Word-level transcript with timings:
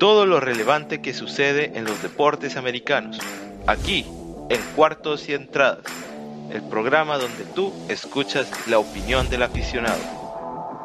todo 0.00 0.24
lo 0.24 0.40
relevante 0.40 1.02
que 1.02 1.12
sucede 1.12 1.72
en 1.74 1.84
los 1.84 2.02
deportes 2.02 2.56
americanos, 2.56 3.18
aquí 3.66 4.06
en 4.48 4.60
Cuartos 4.74 5.28
y 5.28 5.34
Entradas, 5.34 5.84
el 6.50 6.62
programa 6.62 7.18
donde 7.18 7.44
tú 7.54 7.70
escuchas 7.90 8.50
la 8.66 8.78
opinión 8.78 9.28
del 9.28 9.42
aficionado. 9.42 10.00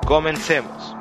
Comencemos. 0.06 0.98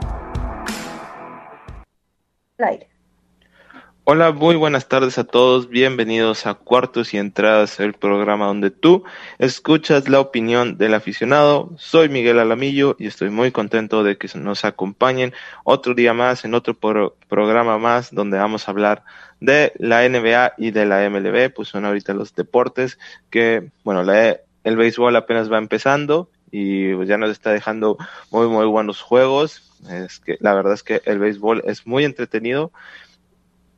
Hola, 4.07 4.33
muy 4.33 4.55
buenas 4.55 4.87
tardes 4.87 5.17
a 5.17 5.25
todos. 5.25 5.71
Bienvenidos 5.71 6.47
a 6.47 6.53
Cuartos 6.53 7.15
y 7.15 7.17
Entradas, 7.17 7.81
el 7.81 7.95
programa 7.95 8.49
donde 8.49 8.71
tú 8.71 9.03
escuchas 9.39 10.11
la 10.11 10.21
opinión 10.21 10.77
del 10.77 10.93
aficionado. 10.93 11.71
Soy 11.79 12.11
Miguel 12.11 12.39
Alamillo 12.39 12.97
y 12.99 13.07
estoy 13.07 13.31
muy 13.31 13.51
contento 13.51 14.05
de 14.05 14.19
que 14.19 14.29
nos 14.35 14.67
acompañen 14.67 15.33
otro 15.65 15.95
día 15.95 16.13
más 16.13 16.45
en 16.45 16.53
otro 16.53 16.75
programa 16.75 17.79
más 17.79 18.15
donde 18.15 18.37
vamos 18.37 18.69
a 18.69 18.73
hablar 18.73 19.05
de 19.41 19.73
la 19.79 20.07
NBA 20.07 20.53
y 20.59 20.71
de 20.71 20.85
la 20.85 21.09
MLB. 21.09 21.51
Pues 21.55 21.69
son 21.69 21.87
ahorita 21.87 22.13
los 22.13 22.35
deportes 22.35 22.99
que, 23.31 23.71
bueno, 23.85 24.05
el 24.13 24.77
béisbol 24.77 25.17
apenas 25.17 25.51
va 25.51 25.57
empezando 25.57 26.29
y 26.51 26.93
pues 26.93 27.09
ya 27.09 27.17
nos 27.17 27.31
está 27.31 27.53
dejando 27.53 27.97
muy, 28.31 28.49
muy 28.49 28.67
buenos 28.67 29.01
juegos. 29.01 29.63
Es 29.89 30.21
que 30.21 30.37
la 30.41 30.53
verdad 30.53 30.75
es 30.75 30.83
que 30.83 31.01
el 31.07 31.19
béisbol 31.19 31.63
es 31.65 31.87
muy 31.87 32.05
entretenido 32.05 32.71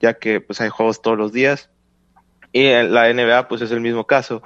ya 0.00 0.14
que 0.14 0.40
pues 0.40 0.60
hay 0.60 0.68
juegos 0.68 1.02
todos 1.02 1.18
los 1.18 1.32
días. 1.32 1.70
Y 2.52 2.70
la 2.70 3.12
NBA 3.12 3.48
pues 3.48 3.62
es 3.62 3.70
el 3.70 3.80
mismo 3.80 4.06
caso. 4.06 4.42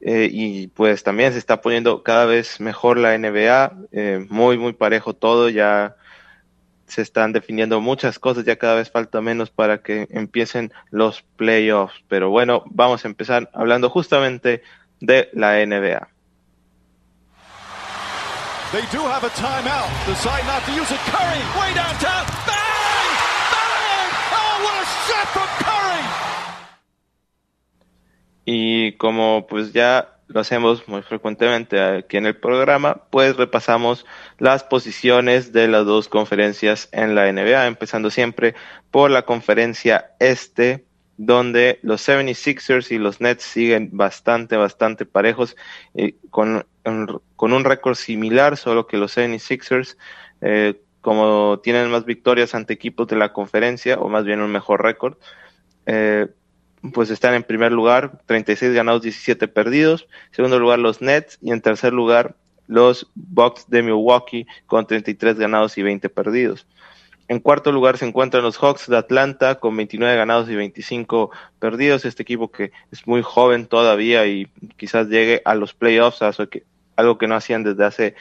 Eh, 0.00 0.28
y 0.30 0.66
pues 0.68 1.02
también 1.02 1.32
se 1.32 1.38
está 1.38 1.60
poniendo 1.60 2.02
cada 2.02 2.26
vez 2.26 2.60
mejor 2.60 2.98
la 2.98 3.16
NBA, 3.16 3.72
eh, 3.92 4.26
muy, 4.28 4.58
muy 4.58 4.74
parejo 4.74 5.14
todo, 5.14 5.48
ya 5.48 5.96
se 6.86 7.02
están 7.02 7.32
definiendo 7.32 7.80
muchas 7.80 8.18
cosas, 8.18 8.44
ya 8.44 8.56
cada 8.56 8.76
vez 8.76 8.90
falta 8.90 9.20
menos 9.20 9.50
para 9.50 9.78
que 9.78 10.06
empiecen 10.10 10.72
los 10.90 11.22
playoffs. 11.36 12.04
Pero 12.08 12.30
bueno, 12.30 12.62
vamos 12.66 13.04
a 13.04 13.08
empezar 13.08 13.50
hablando 13.54 13.90
justamente 13.90 14.62
de 15.00 15.30
la 15.32 15.64
NBA. 15.64 16.08
They 18.72 18.82
do 18.92 19.00
have 19.00 19.24
a 19.24 19.30
timeout. 19.30 19.88
Decide 20.06 20.44
not 20.44 20.64
to. 20.66 20.96
Curry, 21.10 21.40
way 21.58 21.72
downtown. 21.74 22.55
Y 28.46 28.92
como 28.92 29.46
pues 29.46 29.74
ya 29.74 30.16
lo 30.28 30.40
hacemos 30.40 30.88
muy 30.88 31.02
frecuentemente 31.02 31.80
aquí 31.80 32.16
en 32.16 32.26
el 32.26 32.36
programa, 32.36 33.02
pues 33.10 33.36
repasamos 33.36 34.06
las 34.38 34.64
posiciones 34.64 35.52
de 35.52 35.68
las 35.68 35.84
dos 35.84 36.08
conferencias 36.08 36.88
en 36.92 37.14
la 37.14 37.30
NBA, 37.30 37.66
empezando 37.66 38.10
siempre 38.10 38.54
por 38.90 39.10
la 39.10 39.22
conferencia 39.22 40.12
este, 40.18 40.84
donde 41.16 41.78
los 41.82 42.06
76ers 42.06 42.90
y 42.90 42.98
los 42.98 43.20
Nets 43.20 43.44
siguen 43.44 43.90
bastante, 43.92 44.56
bastante 44.56 45.06
parejos, 45.06 45.56
con, 46.30 46.66
con, 47.36 47.52
un 47.52 47.64
récord 47.64 47.94
similar, 47.94 48.56
solo 48.56 48.86
que 48.86 48.96
los 48.96 49.16
76ers, 49.16 49.96
eh, 50.40 50.80
como 51.00 51.60
tienen 51.62 51.90
más 51.90 52.04
victorias 52.04 52.54
ante 52.54 52.74
equipos 52.74 53.06
de 53.06 53.16
la 53.16 53.32
conferencia, 53.32 53.98
o 53.98 54.08
más 54.08 54.24
bien 54.24 54.40
un 54.40 54.50
mejor 54.50 54.82
récord, 54.82 55.16
eh, 55.86 56.26
pues 56.92 57.10
están 57.10 57.34
en 57.34 57.42
primer 57.42 57.72
lugar, 57.72 58.20
36 58.26 58.72
ganados, 58.72 59.02
17 59.02 59.48
perdidos. 59.48 60.06
En 60.28 60.34
segundo 60.34 60.58
lugar, 60.58 60.78
los 60.78 61.00
Nets. 61.00 61.38
Y 61.42 61.52
en 61.52 61.60
tercer 61.60 61.92
lugar, 61.92 62.34
los 62.66 63.10
Bucks 63.14 63.68
de 63.68 63.82
Milwaukee 63.82 64.46
con 64.66 64.86
33 64.86 65.38
ganados 65.38 65.78
y 65.78 65.82
20 65.82 66.08
perdidos. 66.08 66.66
En 67.28 67.40
cuarto 67.40 67.72
lugar 67.72 67.98
se 67.98 68.06
encuentran 68.06 68.44
los 68.44 68.56
Hawks 68.58 68.88
de 68.88 68.96
Atlanta 68.96 69.56
con 69.56 69.76
29 69.76 70.16
ganados 70.16 70.48
y 70.48 70.54
25 70.54 71.30
perdidos. 71.58 72.04
Este 72.04 72.22
equipo 72.22 72.52
que 72.52 72.70
es 72.92 73.06
muy 73.06 73.22
joven 73.22 73.66
todavía 73.66 74.26
y 74.26 74.46
quizás 74.76 75.08
llegue 75.08 75.42
a 75.44 75.54
los 75.54 75.74
playoffs, 75.74 76.22
algo 76.96 77.18
que 77.18 77.26
no 77.26 77.34
hacían 77.34 77.64
desde 77.64 77.84
hace 77.84 78.14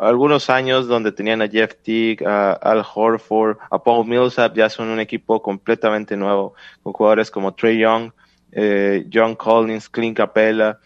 algunos 0.00 0.50
años 0.50 0.86
donde 0.86 1.12
tenían 1.12 1.42
a 1.42 1.48
Jeff 1.48 1.74
Teague, 1.82 2.24
a 2.26 2.52
Al 2.52 2.84
Horford, 2.94 3.58
a 3.70 3.82
Paul 3.82 4.06
Millsap, 4.06 4.56
ya 4.56 4.68
son 4.68 4.88
un 4.88 5.00
equipo 5.00 5.42
completamente 5.42 6.16
nuevo, 6.16 6.54
con 6.82 6.92
jugadores 6.92 7.30
como 7.30 7.54
Trey 7.54 7.78
Young, 7.78 8.12
eh, 8.52 9.06
John 9.12 9.34
Collins, 9.34 9.88
Clint 9.88 10.16
Capella. 10.16 10.78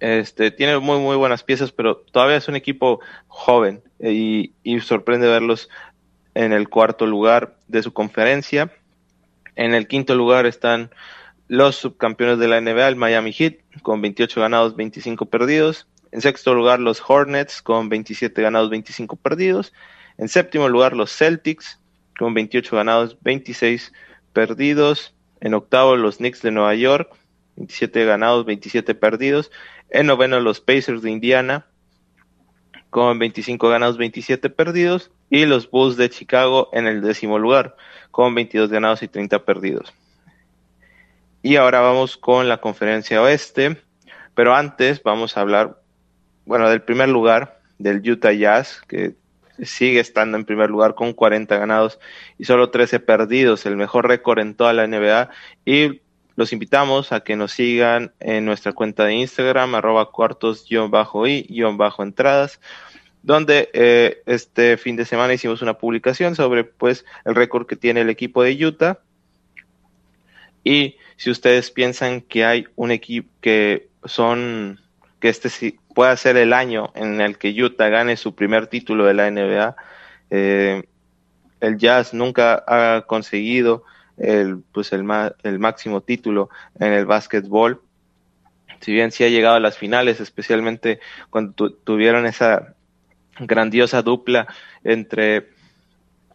Este, 0.00 0.50
tiene 0.50 0.78
muy, 0.78 0.98
muy 0.98 1.16
buenas 1.16 1.42
piezas, 1.42 1.72
pero 1.72 1.96
todavía 1.96 2.36
es 2.36 2.48
un 2.48 2.56
equipo 2.56 3.00
joven 3.26 3.82
eh, 3.98 4.12
y, 4.12 4.54
y 4.62 4.80
sorprende 4.80 5.26
verlos 5.26 5.68
en 6.34 6.52
el 6.52 6.68
cuarto 6.68 7.06
lugar 7.06 7.56
de 7.66 7.82
su 7.82 7.92
conferencia. 7.92 8.72
En 9.56 9.74
el 9.74 9.88
quinto 9.88 10.14
lugar 10.14 10.46
están 10.46 10.90
los 11.48 11.76
subcampeones 11.76 12.38
de 12.38 12.46
la 12.46 12.60
NBA, 12.60 12.88
el 12.88 12.96
Miami 12.96 13.32
Heat, 13.32 13.54
con 13.82 14.00
28 14.00 14.40
ganados, 14.40 14.76
25 14.76 15.26
perdidos. 15.26 15.88
En 16.10 16.20
sexto 16.20 16.54
lugar, 16.54 16.80
los 16.80 17.02
Hornets 17.06 17.60
con 17.62 17.88
27 17.88 18.40
ganados, 18.40 18.70
25 18.70 19.16
perdidos. 19.16 19.72
En 20.16 20.28
séptimo 20.28 20.68
lugar, 20.68 20.94
los 20.94 21.14
Celtics 21.14 21.78
con 22.18 22.34
28 22.34 22.76
ganados, 22.76 23.18
26 23.20 23.92
perdidos. 24.32 25.14
En 25.40 25.54
octavo, 25.54 25.96
los 25.96 26.16
Knicks 26.16 26.42
de 26.42 26.50
Nueva 26.50 26.74
York, 26.74 27.14
27 27.56 28.04
ganados, 28.04 28.46
27 28.46 28.94
perdidos. 28.94 29.50
En 29.90 30.06
noveno, 30.06 30.40
los 30.40 30.60
Pacers 30.60 31.02
de 31.02 31.10
Indiana 31.10 31.66
con 32.90 33.18
25 33.18 33.68
ganados, 33.68 33.98
27 33.98 34.50
perdidos. 34.50 35.10
Y 35.30 35.44
los 35.44 35.70
Bulls 35.70 35.96
de 35.98 36.08
Chicago 36.08 36.70
en 36.72 36.86
el 36.86 37.02
décimo 37.02 37.38
lugar 37.38 37.76
con 38.10 38.34
22 38.34 38.70
ganados 38.70 39.02
y 39.02 39.08
30 39.08 39.44
perdidos. 39.44 39.92
Y 41.42 41.56
ahora 41.56 41.80
vamos 41.80 42.16
con 42.16 42.48
la 42.48 42.62
conferencia 42.62 43.20
oeste. 43.20 43.76
Pero 44.34 44.54
antes 44.54 45.02
vamos 45.02 45.36
a 45.36 45.40
hablar 45.40 45.77
bueno, 46.48 46.68
del 46.70 46.80
primer 46.80 47.10
lugar, 47.10 47.60
del 47.78 48.00
Utah 48.10 48.32
Jazz, 48.32 48.80
que 48.88 49.12
sigue 49.62 50.00
estando 50.00 50.38
en 50.38 50.46
primer 50.46 50.70
lugar 50.70 50.94
con 50.94 51.12
40 51.12 51.58
ganados 51.58 52.00
y 52.38 52.46
solo 52.46 52.70
13 52.70 53.00
perdidos, 53.00 53.66
el 53.66 53.76
mejor 53.76 54.08
récord 54.08 54.38
en 54.38 54.54
toda 54.54 54.72
la 54.72 54.86
NBA. 54.86 55.28
Y 55.66 56.00
los 56.36 56.54
invitamos 56.54 57.12
a 57.12 57.20
que 57.20 57.36
nos 57.36 57.52
sigan 57.52 58.14
en 58.18 58.46
nuestra 58.46 58.72
cuenta 58.72 59.04
de 59.04 59.12
Instagram, 59.12 59.74
arroba 59.74 60.10
cuartos-y-entradas, 60.10 62.60
donde 63.22 63.68
eh, 63.74 64.22
este 64.24 64.78
fin 64.78 64.96
de 64.96 65.04
semana 65.04 65.34
hicimos 65.34 65.60
una 65.60 65.74
publicación 65.74 66.34
sobre 66.34 66.64
pues 66.64 67.04
el 67.26 67.34
récord 67.34 67.66
que 67.66 67.76
tiene 67.76 68.00
el 68.00 68.08
equipo 68.08 68.42
de 68.42 68.64
Utah. 68.64 69.00
Y 70.64 70.96
si 71.18 71.30
ustedes 71.30 71.70
piensan 71.70 72.22
que 72.22 72.46
hay 72.46 72.68
un 72.74 72.90
equipo 72.90 73.28
que 73.42 73.90
son 74.06 74.80
que 75.20 75.28
este 75.28 75.50
pueda 75.98 76.16
ser 76.16 76.36
el 76.36 76.52
año 76.52 76.92
en 76.94 77.20
el 77.20 77.38
que 77.38 77.50
Utah 77.60 77.88
gane 77.88 78.16
su 78.16 78.32
primer 78.36 78.68
título 78.68 79.04
de 79.04 79.14
la 79.14 79.28
NBA. 79.28 79.74
Eh, 80.30 80.84
el 81.60 81.76
Jazz 81.76 82.14
nunca 82.14 82.62
ha 82.68 83.02
conseguido 83.04 83.82
el, 84.16 84.62
pues 84.70 84.92
el, 84.92 85.04
el 85.42 85.58
máximo 85.58 86.00
título 86.00 86.50
en 86.78 86.92
el 86.92 87.04
básquetbol. 87.04 87.82
Si 88.78 88.92
bien 88.92 89.10
sí 89.10 89.24
ha 89.24 89.28
llegado 89.28 89.56
a 89.56 89.60
las 89.60 89.76
finales, 89.76 90.20
especialmente 90.20 91.00
cuando 91.30 91.72
tuvieron 91.72 92.26
esa 92.26 92.76
grandiosa 93.40 94.00
dupla 94.00 94.46
entre 94.84 95.48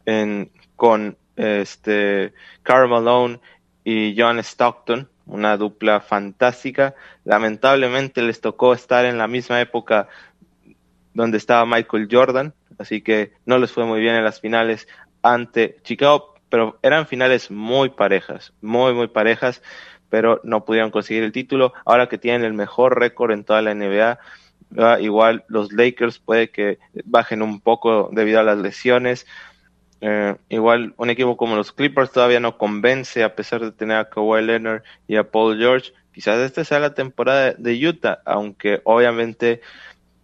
en, 0.05 0.51
con 0.75 1.15
este 1.37 2.33
Karl 2.63 2.89
Malone 2.89 3.39
y 3.85 4.13
John 4.17 4.39
Stockton, 4.39 5.07
una 5.25 5.57
dupla 5.57 6.01
fantástica. 6.01 6.95
Lamentablemente 7.23 8.21
les 8.21 8.41
tocó 8.41 8.73
estar 8.73 9.05
en 9.05 9.17
la 9.17 9.27
misma 9.27 9.61
época 9.61 10.07
donde 11.13 11.37
estaba 11.37 11.65
Michael 11.65 12.07
Jordan, 12.11 12.53
así 12.79 13.01
que 13.01 13.33
no 13.45 13.57
les 13.57 13.71
fue 13.71 13.85
muy 13.85 14.01
bien 14.01 14.15
en 14.15 14.23
las 14.23 14.39
finales 14.39 14.87
ante 15.21 15.77
Chicago, 15.83 16.35
pero 16.49 16.79
eran 16.81 17.07
finales 17.07 17.51
muy 17.51 17.89
parejas, 17.89 18.53
muy, 18.61 18.93
muy 18.93 19.07
parejas, 19.07 19.61
pero 20.09 20.41
no 20.43 20.65
pudieron 20.65 20.91
conseguir 20.91 21.23
el 21.23 21.31
título. 21.31 21.73
Ahora 21.85 22.07
que 22.07 22.17
tienen 22.17 22.43
el 22.43 22.53
mejor 22.53 22.99
récord 22.99 23.31
en 23.31 23.43
toda 23.43 23.61
la 23.61 23.73
NBA, 23.73 24.19
igual 24.99 25.45
los 25.47 25.71
Lakers 25.71 26.19
puede 26.19 26.49
que 26.49 26.79
bajen 27.05 27.41
un 27.41 27.61
poco 27.61 28.09
debido 28.11 28.39
a 28.39 28.43
las 28.43 28.57
lesiones. 28.57 29.25
Eh, 30.05 30.35
igual 30.49 30.93
un 30.97 31.09
equipo 31.09 31.37
como 31.37 31.55
los 31.55 31.71
Clippers 31.71 32.11
todavía 32.11 32.41
no 32.41 32.57
convence 32.57 33.23
a 33.23 33.35
pesar 33.35 33.61
de 33.61 33.71
tener 33.71 33.95
a 33.95 34.09
Kawhi 34.09 34.41
Leonard 34.41 34.83
y 35.07 35.15
a 35.15 35.31
Paul 35.31 35.57
George. 35.57 35.93
Quizás 36.13 36.39
esta 36.39 36.65
sea 36.65 36.79
la 36.79 36.93
temporada 36.93 37.53
de 37.53 37.87
Utah, 37.87 38.19
aunque 38.25 38.81
obviamente 38.83 39.61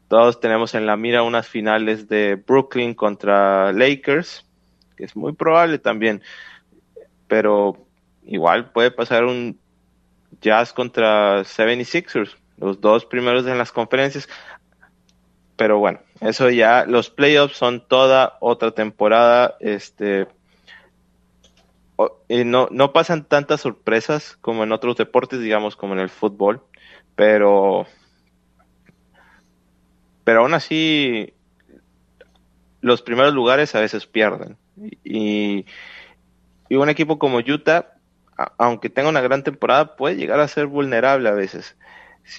todos 0.09 0.41
tenemos 0.41 0.75
en 0.75 0.85
la 0.85 0.97
mira 0.97 1.23
unas 1.23 1.47
finales 1.47 2.09
de 2.09 2.35
Brooklyn 2.35 2.93
contra 2.93 3.71
Lakers, 3.71 4.45
que 4.97 5.05
es 5.05 5.15
muy 5.15 5.31
probable 5.31 5.79
también, 5.79 6.21
pero 7.29 7.77
igual 8.25 8.71
puede 8.73 8.91
pasar 8.91 9.23
un 9.23 9.57
Jazz 10.41 10.73
contra 10.73 11.45
76ers, 11.45 12.35
los 12.57 12.81
dos 12.81 13.05
primeros 13.05 13.47
en 13.47 13.57
las 13.57 13.71
conferencias, 13.71 14.27
pero 15.59 15.77
bueno, 15.77 15.99
eso 16.21 16.49
ya, 16.49 16.85
los 16.85 17.09
playoffs 17.09 17.57
son 17.57 17.85
toda 17.85 18.37
otra 18.39 18.71
temporada. 18.71 19.57
Este, 19.59 20.25
no, 22.45 22.69
no 22.71 22.93
pasan 22.93 23.25
tantas 23.25 23.59
sorpresas 23.59 24.37
como 24.39 24.63
en 24.63 24.71
otros 24.71 24.95
deportes, 24.95 25.41
digamos, 25.41 25.75
como 25.75 25.95
en 25.95 25.99
el 25.99 26.07
fútbol, 26.07 26.63
pero, 27.13 27.85
pero 30.23 30.39
aún 30.39 30.53
así 30.53 31.33
los 32.79 33.01
primeros 33.01 33.33
lugares 33.33 33.75
a 33.75 33.81
veces 33.81 34.05
pierden. 34.05 34.55
Y, 35.03 35.65
y 36.69 36.75
un 36.77 36.87
equipo 36.87 37.19
como 37.19 37.39
Utah, 37.39 37.97
aunque 38.57 38.89
tenga 38.89 39.09
una 39.09 39.19
gran 39.19 39.43
temporada, 39.43 39.97
puede 39.97 40.15
llegar 40.15 40.39
a 40.39 40.47
ser 40.47 40.67
vulnerable 40.67 41.27
a 41.27 41.33
veces. 41.33 41.75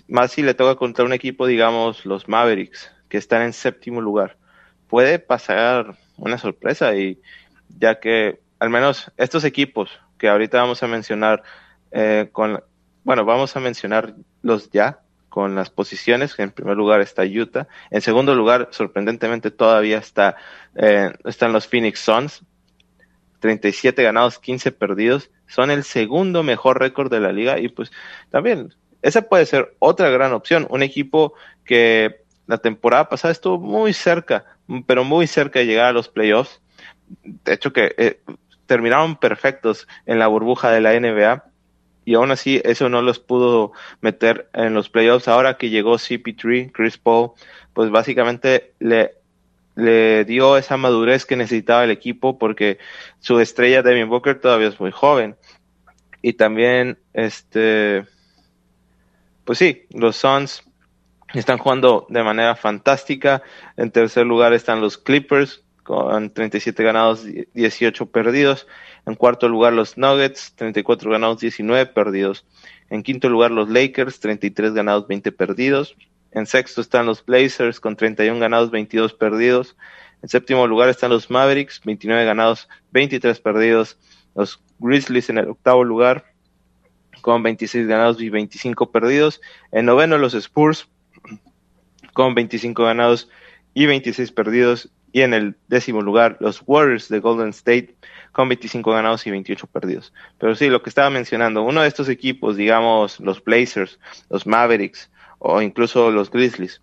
Más 0.09 0.31
si 0.31 0.41
le 0.41 0.55
toca 0.55 0.77
contra 0.77 1.05
un 1.05 1.13
equipo, 1.13 1.47
digamos, 1.47 2.07
los 2.07 2.27
Mavericks, 2.27 2.91
que 3.11 3.19
están 3.19 3.43
en 3.43 3.53
séptimo 3.53 4.01
lugar. 4.01 4.39
Puede 4.89 5.19
pasar 5.19 5.99
una 6.17 6.39
sorpresa 6.39 6.95
y 6.95 7.21
ya 7.79 8.01
que 8.01 8.41
al 8.59 8.71
menos 8.71 9.11
estos 9.17 9.45
equipos 9.45 9.91
que 10.19 10.29
ahorita 10.29 10.61
vamos 10.61 10.83
a 10.83 10.87
mencionar 10.87 11.43
eh, 11.91 12.29
con 12.33 12.63
bueno 13.05 13.25
vamos 13.25 13.57
a 13.57 13.61
mencionar 13.61 14.15
los 14.43 14.71
ya 14.71 15.01
con 15.29 15.55
las 15.55 15.71
posiciones 15.71 16.39
en 16.39 16.51
primer 16.51 16.77
lugar 16.77 17.01
está 17.01 17.23
Utah 17.23 17.69
en 17.91 18.01
segundo 18.01 18.35
lugar 18.35 18.69
sorprendentemente 18.71 19.51
todavía 19.51 19.99
está 19.99 20.37
eh, 20.77 21.13
están 21.25 21.53
los 21.53 21.67
Phoenix 21.67 22.01
Suns 22.01 22.45
37 23.41 24.03
ganados 24.03 24.39
15 24.39 24.73
perdidos 24.73 25.31
son 25.47 25.71
el 25.71 25.85
segundo 25.85 26.43
mejor 26.43 26.79
récord 26.79 27.11
de 27.11 27.21
la 27.21 27.33
liga 27.33 27.59
y 27.59 27.69
pues 27.69 27.91
también 28.31 28.75
esa 29.03 29.23
puede 29.23 29.47
ser 29.47 29.75
otra 29.79 30.11
gran 30.11 30.33
opción 30.33 30.67
un 30.69 30.83
equipo 30.83 31.33
que 31.65 32.25
la 32.51 32.59
temporada 32.59 33.09
pasada 33.09 33.33
estuvo 33.33 33.59
muy 33.59 33.93
cerca 33.93 34.45
pero 34.87 35.05
muy 35.05 35.27
cerca 35.27 35.61
de 35.61 35.67
llegar 35.67 35.87
a 35.87 35.93
los 35.93 36.09
playoffs 36.09 36.61
de 37.23 37.55
hecho 37.55 37.73
que 37.73 37.95
eh, 37.97 38.21
terminaron 38.67 39.17
perfectos 39.17 39.89
en 40.07 40.19
la 40.19 40.27
burbuja 40.27 40.71
de 40.71 40.81
la 40.81 40.99
NBA 40.99 41.45
y 42.05 42.15
aún 42.15 42.31
así 42.31 42.61
eso 42.65 42.89
no 42.89 43.03
los 43.03 43.19
pudo 43.19 43.73
meter 44.01 44.49
en 44.53 44.75
los 44.75 44.89
playoffs. 44.89 45.29
Ahora 45.29 45.59
que 45.59 45.71
llegó 45.71 45.95
CP3, 45.95 46.73
Chris 46.73 46.99
Paul, 46.99 47.33
pues 47.73 47.91
básicamente 47.91 48.73
le, 48.79 49.15
le 49.77 50.25
dio 50.25 50.57
esa 50.57 50.77
madurez 50.77 51.27
que 51.27 51.37
necesitaba 51.37 51.85
el 51.85 51.91
equipo 51.91 52.39
porque 52.39 52.79
su 53.21 53.39
estrella 53.39 53.83
Devin 53.83 54.09
Booker 54.09 54.41
todavía 54.41 54.69
es 54.69 54.81
muy 54.81 54.91
joven. 54.91 55.37
Y 56.23 56.35
también, 56.35 56.99
este, 57.13 58.05
pues 59.45 59.59
sí, 59.59 59.87
los 59.91 60.17
Suns 60.17 60.63
están 61.35 61.59
jugando 61.59 62.07
de 62.09 62.23
manera 62.23 62.57
fantástica. 62.57 63.43
En 63.77 63.91
tercer 63.91 64.27
lugar 64.27 64.53
están 64.53 64.81
los 64.81 64.99
Clippers, 64.99 65.63
con 65.85 66.31
37 66.31 66.83
ganados, 66.83 67.25
18 67.55 68.07
perdidos. 68.07 68.67
En 69.07 69.15
cuarto 69.15 69.49
lugar 69.49 69.73
los 69.73 69.97
Nuggets, 69.97 70.55
34 70.57 71.11
ganados, 71.11 71.41
19 71.41 71.87
perdidos. 71.87 72.47
En 72.91 73.03
quinto 73.03 73.29
lugar 73.29 73.51
los 73.51 73.69
Lakers, 73.69 74.21
33 74.21 74.75
ganados, 74.75 75.07
20 75.07 75.33
perdidos. 75.33 75.97
En 76.33 76.47
sexto 76.47 76.81
están 76.81 77.07
los 77.07 77.25
Blazers 77.25 77.81
con 77.81 77.97
31 77.97 78.39
ganados, 78.39 78.71
22 78.71 79.15
perdidos. 79.15 79.77
En 80.23 80.29
séptimo 80.29 80.67
lugar 80.67 80.89
están 80.89 81.11
los 81.11 81.31
Mavericks, 81.31 81.81
29 81.85 82.25
ganados, 82.25 82.69
23 82.93 83.41
perdidos. 83.41 83.99
Los 84.35 84.61
Grizzlies 84.79 85.31
en 85.31 85.39
el 85.39 85.49
octavo 85.49 85.83
lugar 85.83 86.25
con 87.21 87.43
26 87.43 87.87
ganados 87.87 88.21
y 88.21 88.29
25 88.29 88.93
perdidos. 88.93 89.41
En 89.73 89.87
noveno 89.87 90.19
los 90.19 90.35
Spurs 90.35 90.89
con 92.13 92.35
25 92.35 92.85
ganados 92.85 93.29
y 93.75 93.87
26 93.87 94.33
perdidos 94.33 94.91
y 95.13 95.23
en 95.23 95.35
el 95.35 95.57
décimo 95.69 96.03
lugar 96.03 96.37
los 96.41 96.63
Warriors 96.67 97.09
de 97.09 97.21
Golden 97.21 97.51
State 97.51 97.95
con 98.33 98.49
25 98.49 98.93
ganados 98.93 99.27
y 99.27 99.31
28 99.31 99.67
perdidos. 99.67 100.13
Pero 100.39 100.55
sí, 100.55 100.69
lo 100.69 100.83
que 100.83 100.89
estaba 100.89 101.11
mencionando, 101.11 101.63
uno 101.63 101.83
de 101.83 101.89
estos 101.89 102.09
equipos, 102.09 102.57
digamos 102.57 103.19
los 103.21 103.43
Blazers, 103.43 103.99
los 104.29 104.47
Mavericks 104.47 105.11
o 105.39 105.63
incluso 105.63 106.11
los 106.11 106.31
Grizzlies, 106.31 106.81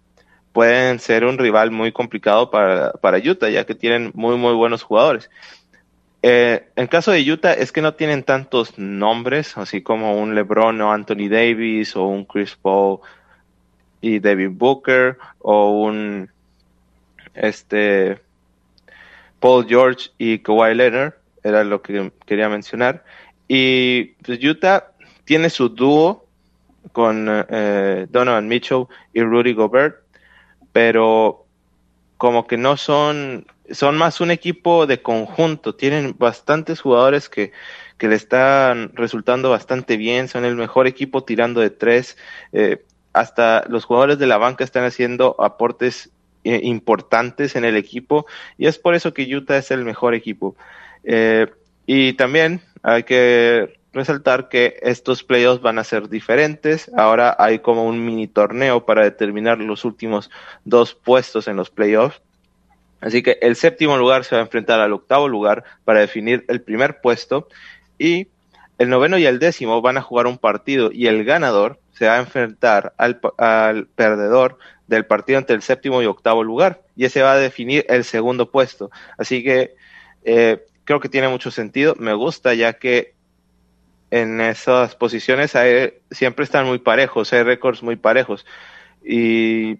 pueden 0.51 0.99
ser 0.99 1.23
un 1.23 1.37
rival 1.37 1.71
muy 1.71 1.91
complicado 1.91 2.49
para, 2.49 2.91
para 2.93 3.19
Utah, 3.19 3.49
ya 3.49 3.65
que 3.65 3.75
tienen 3.75 4.11
muy, 4.15 4.37
muy 4.37 4.53
buenos 4.53 4.83
jugadores. 4.83 5.29
Eh, 6.23 6.67
en 6.75 6.87
caso 6.87 7.11
de 7.11 7.31
Utah 7.31 7.53
es 7.53 7.71
que 7.71 7.81
no 7.81 7.93
tienen 7.93 8.23
tantos 8.23 8.77
nombres, 8.77 9.55
así 9.57 9.81
como 9.81 10.17
un 10.17 10.33
LeBron 10.33 10.81
o 10.81 10.91
Anthony 10.91 11.29
Davis 11.29 11.95
o 11.95 12.05
un 12.05 12.25
Chris 12.25 12.55
Paul 12.55 12.99
y 14.01 14.19
David 14.19 14.51
Booker 14.51 15.17
o 15.39 15.81
un 15.81 16.29
este 17.33 18.19
Paul 19.39 19.67
George 19.67 20.09
y 20.17 20.39
Kawhi 20.39 20.73
Leonard, 20.75 21.13
era 21.43 21.63
lo 21.63 21.81
que 21.81 22.11
quería 22.25 22.49
mencionar. 22.49 23.03
Y 23.47 24.05
pues 24.23 24.43
Utah 24.43 24.91
tiene 25.25 25.49
su 25.49 25.69
dúo 25.69 26.25
con 26.91 27.27
eh, 27.29 28.07
Donovan 28.09 28.47
Mitchell 28.47 28.85
y 29.13 29.21
Rudy 29.21 29.53
Gobert, 29.53 29.97
pero 30.71 31.45
como 32.17 32.47
que 32.47 32.57
no 32.57 32.77
son, 32.77 33.45
son 33.69 33.97
más 33.97 34.21
un 34.21 34.31
equipo 34.31 34.87
de 34.87 35.01
conjunto, 35.01 35.75
tienen 35.75 36.15
bastantes 36.17 36.81
jugadores 36.81 37.29
que, 37.29 37.51
que 37.97 38.07
le 38.07 38.15
están 38.15 38.91
resultando 38.95 39.49
bastante 39.49 39.97
bien, 39.97 40.27
son 40.27 40.45
el 40.45 40.55
mejor 40.55 40.87
equipo 40.87 41.23
tirando 41.23 41.61
de 41.61 41.69
tres, 41.69 42.17
eh, 42.53 42.83
hasta 43.19 43.63
los 43.67 43.85
jugadores 43.85 44.19
de 44.19 44.27
la 44.27 44.37
banca 44.37 44.63
están 44.63 44.83
haciendo 44.83 45.35
aportes 45.39 46.11
eh, 46.43 46.61
importantes 46.63 47.55
en 47.55 47.65
el 47.65 47.75
equipo 47.75 48.25
y 48.57 48.67
es 48.67 48.77
por 48.77 48.95
eso 48.95 49.13
que 49.13 49.23
Utah 49.35 49.57
es 49.57 49.71
el 49.71 49.83
mejor 49.83 50.13
equipo. 50.13 50.55
Eh, 51.03 51.47
y 51.85 52.13
también 52.13 52.61
hay 52.83 53.03
que 53.03 53.79
resaltar 53.93 54.49
que 54.49 54.77
estos 54.81 55.23
playoffs 55.23 55.61
van 55.61 55.79
a 55.79 55.83
ser 55.83 56.09
diferentes. 56.09 56.91
Ahora 56.95 57.35
hay 57.39 57.59
como 57.59 57.85
un 57.85 58.05
mini 58.05 58.27
torneo 58.27 58.85
para 58.85 59.03
determinar 59.03 59.57
los 59.59 59.83
últimos 59.83 60.29
dos 60.63 60.93
puestos 60.93 61.47
en 61.47 61.55
los 61.55 61.69
playoffs. 61.69 62.21
Así 63.01 63.23
que 63.23 63.37
el 63.41 63.55
séptimo 63.55 63.97
lugar 63.97 64.23
se 64.23 64.35
va 64.35 64.41
a 64.41 64.45
enfrentar 64.45 64.79
al 64.79 64.93
octavo 64.93 65.27
lugar 65.27 65.63
para 65.85 65.99
definir 65.99 66.45
el 66.47 66.61
primer 66.61 67.01
puesto 67.01 67.47
y 67.97 68.27
el 68.77 68.89
noveno 68.89 69.17
y 69.17 69.25
el 69.25 69.39
décimo 69.39 69.81
van 69.81 69.97
a 69.97 70.01
jugar 70.01 70.27
un 70.27 70.37
partido 70.37 70.91
y 70.91 71.07
el 71.07 71.23
ganador 71.23 71.79
se 71.93 72.07
va 72.07 72.15
a 72.15 72.19
enfrentar 72.19 72.93
al, 72.97 73.19
al 73.37 73.87
perdedor 73.87 74.57
del 74.87 75.05
partido 75.05 75.39
entre 75.39 75.55
el 75.55 75.61
séptimo 75.61 76.01
y 76.01 76.05
octavo 76.05 76.43
lugar 76.43 76.81
y 76.95 77.05
ese 77.05 77.21
va 77.21 77.33
a 77.33 77.37
definir 77.37 77.85
el 77.89 78.03
segundo 78.03 78.51
puesto. 78.51 78.89
Así 79.17 79.43
que 79.43 79.75
eh, 80.23 80.65
creo 80.83 80.99
que 80.99 81.09
tiene 81.09 81.27
mucho 81.27 81.51
sentido. 81.51 81.95
Me 81.97 82.13
gusta 82.13 82.53
ya 82.53 82.73
que 82.73 83.13
en 84.11 84.39
esas 84.41 84.95
posiciones 84.95 85.55
hay, 85.55 85.93
siempre 86.11 86.45
están 86.45 86.65
muy 86.65 86.79
parejos, 86.79 87.33
hay 87.33 87.43
récords 87.43 87.83
muy 87.83 87.95
parejos. 87.95 88.45
Y 89.03 89.79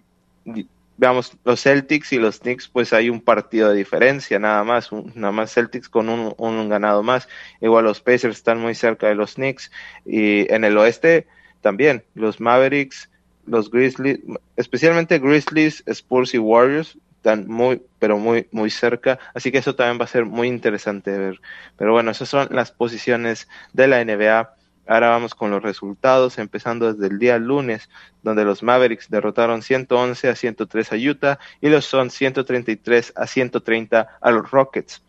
veamos, 0.98 1.32
los 1.44 1.62
Celtics 1.62 2.12
y 2.12 2.18
los 2.18 2.40
Knicks, 2.40 2.68
pues 2.68 2.92
hay 2.92 3.08
un 3.08 3.22
partido 3.22 3.70
de 3.70 3.76
diferencia, 3.76 4.38
nada 4.38 4.62
más, 4.64 4.90
nada 5.14 5.32
más 5.32 5.54
Celtics 5.54 5.88
con 5.88 6.10
un, 6.10 6.34
un, 6.36 6.68
ganado 6.68 7.02
más. 7.02 7.28
Igual 7.62 7.84
los 7.84 8.00
Pacers 8.02 8.36
están 8.36 8.60
muy 8.60 8.74
cerca 8.74 9.08
de 9.08 9.14
los 9.14 9.36
Knicks 9.36 9.70
y 10.04 10.52
en 10.52 10.64
el 10.64 10.76
oeste 10.76 11.26
también, 11.62 12.04
los 12.14 12.40
Mavericks 12.40 13.08
los 13.48 13.70
Grizzlies, 13.70 14.20
especialmente 14.56 15.18
Grizzlies, 15.18 15.82
Spurs 15.86 16.34
y 16.34 16.38
Warriors, 16.38 16.98
están 17.16 17.48
muy, 17.48 17.82
pero 17.98 18.18
muy, 18.18 18.46
muy 18.52 18.70
cerca. 18.70 19.18
Así 19.34 19.50
que 19.50 19.58
eso 19.58 19.74
también 19.74 20.00
va 20.00 20.04
a 20.04 20.08
ser 20.08 20.24
muy 20.24 20.48
interesante 20.48 21.10
de 21.10 21.18
ver. 21.18 21.40
Pero 21.76 21.92
bueno, 21.92 22.10
esas 22.10 22.28
son 22.28 22.48
las 22.50 22.70
posiciones 22.70 23.48
de 23.72 23.88
la 23.88 24.04
NBA. 24.04 24.54
Ahora 24.88 25.10
vamos 25.10 25.34
con 25.34 25.50
los 25.50 25.62
resultados, 25.62 26.38
empezando 26.38 26.90
desde 26.90 27.12
el 27.12 27.18
día 27.18 27.38
lunes, 27.38 27.90
donde 28.22 28.44
los 28.44 28.62
Mavericks 28.62 29.10
derrotaron 29.10 29.60
111 29.60 30.28
a 30.30 30.34
103 30.34 30.92
a 30.92 30.96
Utah 30.96 31.38
y 31.60 31.68
los 31.68 31.84
Suns 31.84 32.14
133 32.14 33.12
a 33.14 33.26
130 33.26 34.08
a 34.18 34.30
los 34.30 34.50
Rockets. 34.50 35.02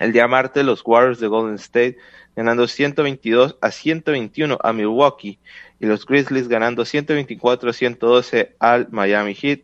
El 0.00 0.12
día 0.12 0.26
martes, 0.26 0.64
los 0.64 0.82
Warriors 0.86 1.20
de 1.20 1.26
Golden 1.26 1.56
State 1.56 1.98
ganando 2.34 2.66
122 2.66 3.58
a 3.60 3.70
121 3.70 4.58
a 4.60 4.72
Milwaukee 4.72 5.38
y 5.78 5.86
los 5.86 6.06
Grizzlies 6.06 6.48
ganando 6.48 6.86
124 6.86 7.70
a 7.70 7.72
112 7.74 8.56
al 8.58 8.88
Miami 8.90 9.34
Heat. 9.34 9.60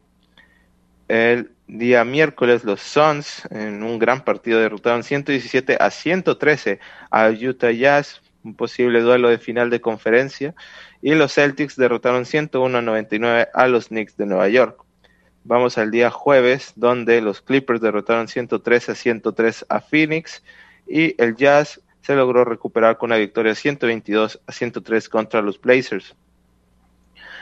El 1.09 1.51
día 1.67 2.05
miércoles 2.05 2.63
los 2.65 2.83
Suns 2.83 3.43
en 3.51 3.83
un 3.83 3.99
gran 3.99 4.23
partido 4.23 4.61
derrotaron 4.61 5.03
117 5.03 5.79
a 5.81 5.91
113 5.91 6.79
a 7.11 7.31
Utah 7.31 7.71
Jazz, 7.71 8.21
un 8.45 8.55
posible 8.55 9.01
duelo 9.01 9.29
de 9.29 9.39
final 9.39 9.71
de 9.71 9.81
conferencia, 9.81 10.55
y 11.03 11.15
los 11.15 11.35
Celtics 11.35 11.77
derrotaron 11.77 12.27
101 12.27 12.79
a 12.79 12.83
99 12.83 13.49
a 13.53 13.67
los 13.67 13.89
Knicks 13.89 14.17
de 14.17 14.27
Nueva 14.27 14.49
York. 14.49 14.85
Vamos 15.45 15.79
al 15.79 15.91
día 15.91 16.11
jueves, 16.11 16.73
donde 16.77 17.21
los 17.21 17.41
Clippers 17.41 17.81
derrotaron 17.81 18.29
103 18.29 18.91
a 18.91 18.95
103 18.95 19.67
a 19.69 19.81
Phoenix 19.81 20.43
y 20.87 21.15
el 21.23 21.35
Jazz 21.37 21.81
se 22.03 22.15
logró 22.15 22.45
recuperar 22.45 22.99
con 22.99 23.11
una 23.11 23.17
victoria 23.17 23.55
122 23.55 24.41
a 24.47 24.53
103 24.53 25.09
contra 25.09 25.43
los 25.43 25.61
Blazers. 25.61 26.15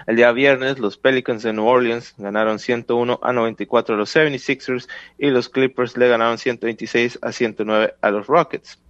El 0.07 0.17
día 0.17 0.33
viernes, 0.33 0.79
los 0.79 0.97
Pelicans 0.97 1.43
de 1.43 1.53
New 1.53 1.67
Orleans 1.67 2.15
ganaron 2.17 2.59
101 2.59 3.21
a 3.23 3.33
94 3.33 3.95
a 3.95 3.99
los 3.99 4.15
76ers 4.15 4.89
y 5.19 5.31
los 5.31 5.49
Clippers 5.49 5.97
le 5.97 6.09
ganaron 6.09 6.39
126 6.39 7.19
a 7.21 7.33
109 7.33 7.95
a 8.01 8.11
los 8.11 8.27
Rockets. 8.27 8.81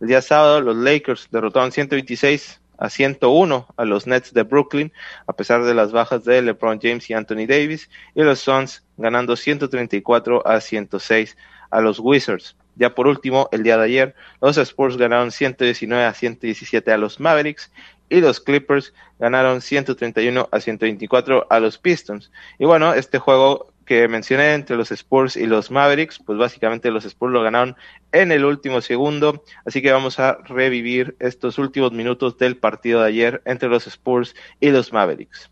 El 0.00 0.08
día 0.08 0.22
sábado, 0.22 0.62
los 0.62 0.76
Lakers 0.76 1.28
derrotaron 1.30 1.72
126 1.72 2.60
a 2.78 2.88
101 2.88 3.66
a 3.76 3.84
los 3.84 4.06
Nets 4.06 4.32
de 4.32 4.42
Brooklyn, 4.44 4.92
a 5.26 5.34
pesar 5.34 5.62
de 5.64 5.74
las 5.74 5.92
bajas 5.92 6.24
de 6.24 6.40
LeBron 6.40 6.80
James 6.80 7.10
y 7.10 7.12
Anthony 7.12 7.46
Davis, 7.46 7.90
y 8.14 8.22
los 8.22 8.40
Suns 8.40 8.82
ganando 8.96 9.36
134 9.36 10.46
a 10.46 10.60
106 10.60 11.36
a 11.70 11.80
los 11.82 12.00
Wizards. 12.00 12.56
Ya 12.76 12.94
por 12.94 13.06
último, 13.06 13.50
el 13.52 13.62
día 13.62 13.76
de 13.76 13.84
ayer, 13.84 14.14
los 14.40 14.56
Spurs 14.56 14.96
ganaron 14.96 15.30
119 15.30 16.02
a 16.02 16.14
117 16.14 16.90
a 16.90 16.96
los 16.96 17.20
Mavericks 17.20 17.70
y 18.08 18.20
los 18.20 18.40
Clippers 18.40 18.94
ganaron 19.18 19.60
131 19.60 20.48
a 20.50 20.60
124 20.60 21.46
a 21.50 21.60
los 21.60 21.76
Pistons. 21.76 22.30
Y 22.58 22.64
bueno, 22.64 22.94
este 22.94 23.18
juego 23.18 23.70
que 23.90 24.06
mencioné 24.06 24.54
entre 24.54 24.76
los 24.76 24.92
Spurs 24.92 25.36
y 25.36 25.46
los 25.46 25.72
Mavericks, 25.72 26.20
pues 26.24 26.38
básicamente 26.38 26.92
los 26.92 27.04
Spurs 27.04 27.32
lo 27.32 27.42
ganaron 27.42 27.74
en 28.12 28.30
el 28.30 28.44
último 28.44 28.80
segundo, 28.80 29.42
así 29.64 29.82
que 29.82 29.90
vamos 29.90 30.20
a 30.20 30.38
revivir 30.44 31.16
estos 31.18 31.58
últimos 31.58 31.90
minutos 31.90 32.38
del 32.38 32.56
partido 32.56 33.00
de 33.00 33.08
ayer 33.08 33.42
entre 33.44 33.68
los 33.68 33.88
Spurs 33.88 34.36
y 34.60 34.70
los 34.70 34.92
Mavericks. 34.92 35.50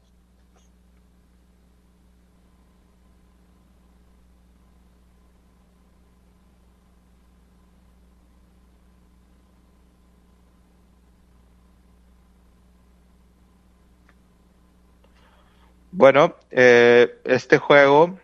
Bueno, 15.90 16.36
eh, 16.52 17.18
este 17.24 17.58
juego 17.58 18.16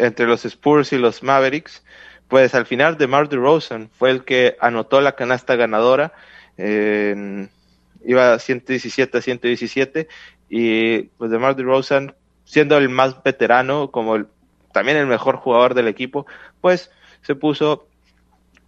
entre 0.00 0.26
los 0.26 0.44
Spurs 0.44 0.92
y 0.92 0.98
los 0.98 1.22
Mavericks, 1.22 1.84
pues 2.28 2.54
al 2.54 2.66
final 2.66 2.96
de 2.96 3.06
Mark 3.06 3.28
DeRozan 3.28 3.90
fue 3.92 4.10
el 4.10 4.24
que 4.24 4.56
anotó 4.60 5.00
la 5.00 5.12
canasta 5.12 5.56
ganadora, 5.56 6.12
iba 6.56 8.32
a 8.32 8.38
117 8.38 9.18
a 9.18 9.20
117 9.20 10.08
y 10.48 11.02
pues 11.02 11.30
de 11.30 11.38
Mark 11.38 11.56
DeRozan 11.56 12.14
siendo 12.44 12.76
el 12.76 12.88
más 12.88 13.22
veterano 13.22 13.90
como 13.90 14.16
el, 14.16 14.26
también 14.72 14.96
el 14.96 15.06
mejor 15.06 15.36
jugador 15.36 15.74
del 15.74 15.88
equipo, 15.88 16.26
pues 16.60 16.90
se 17.22 17.34
puso 17.34 17.86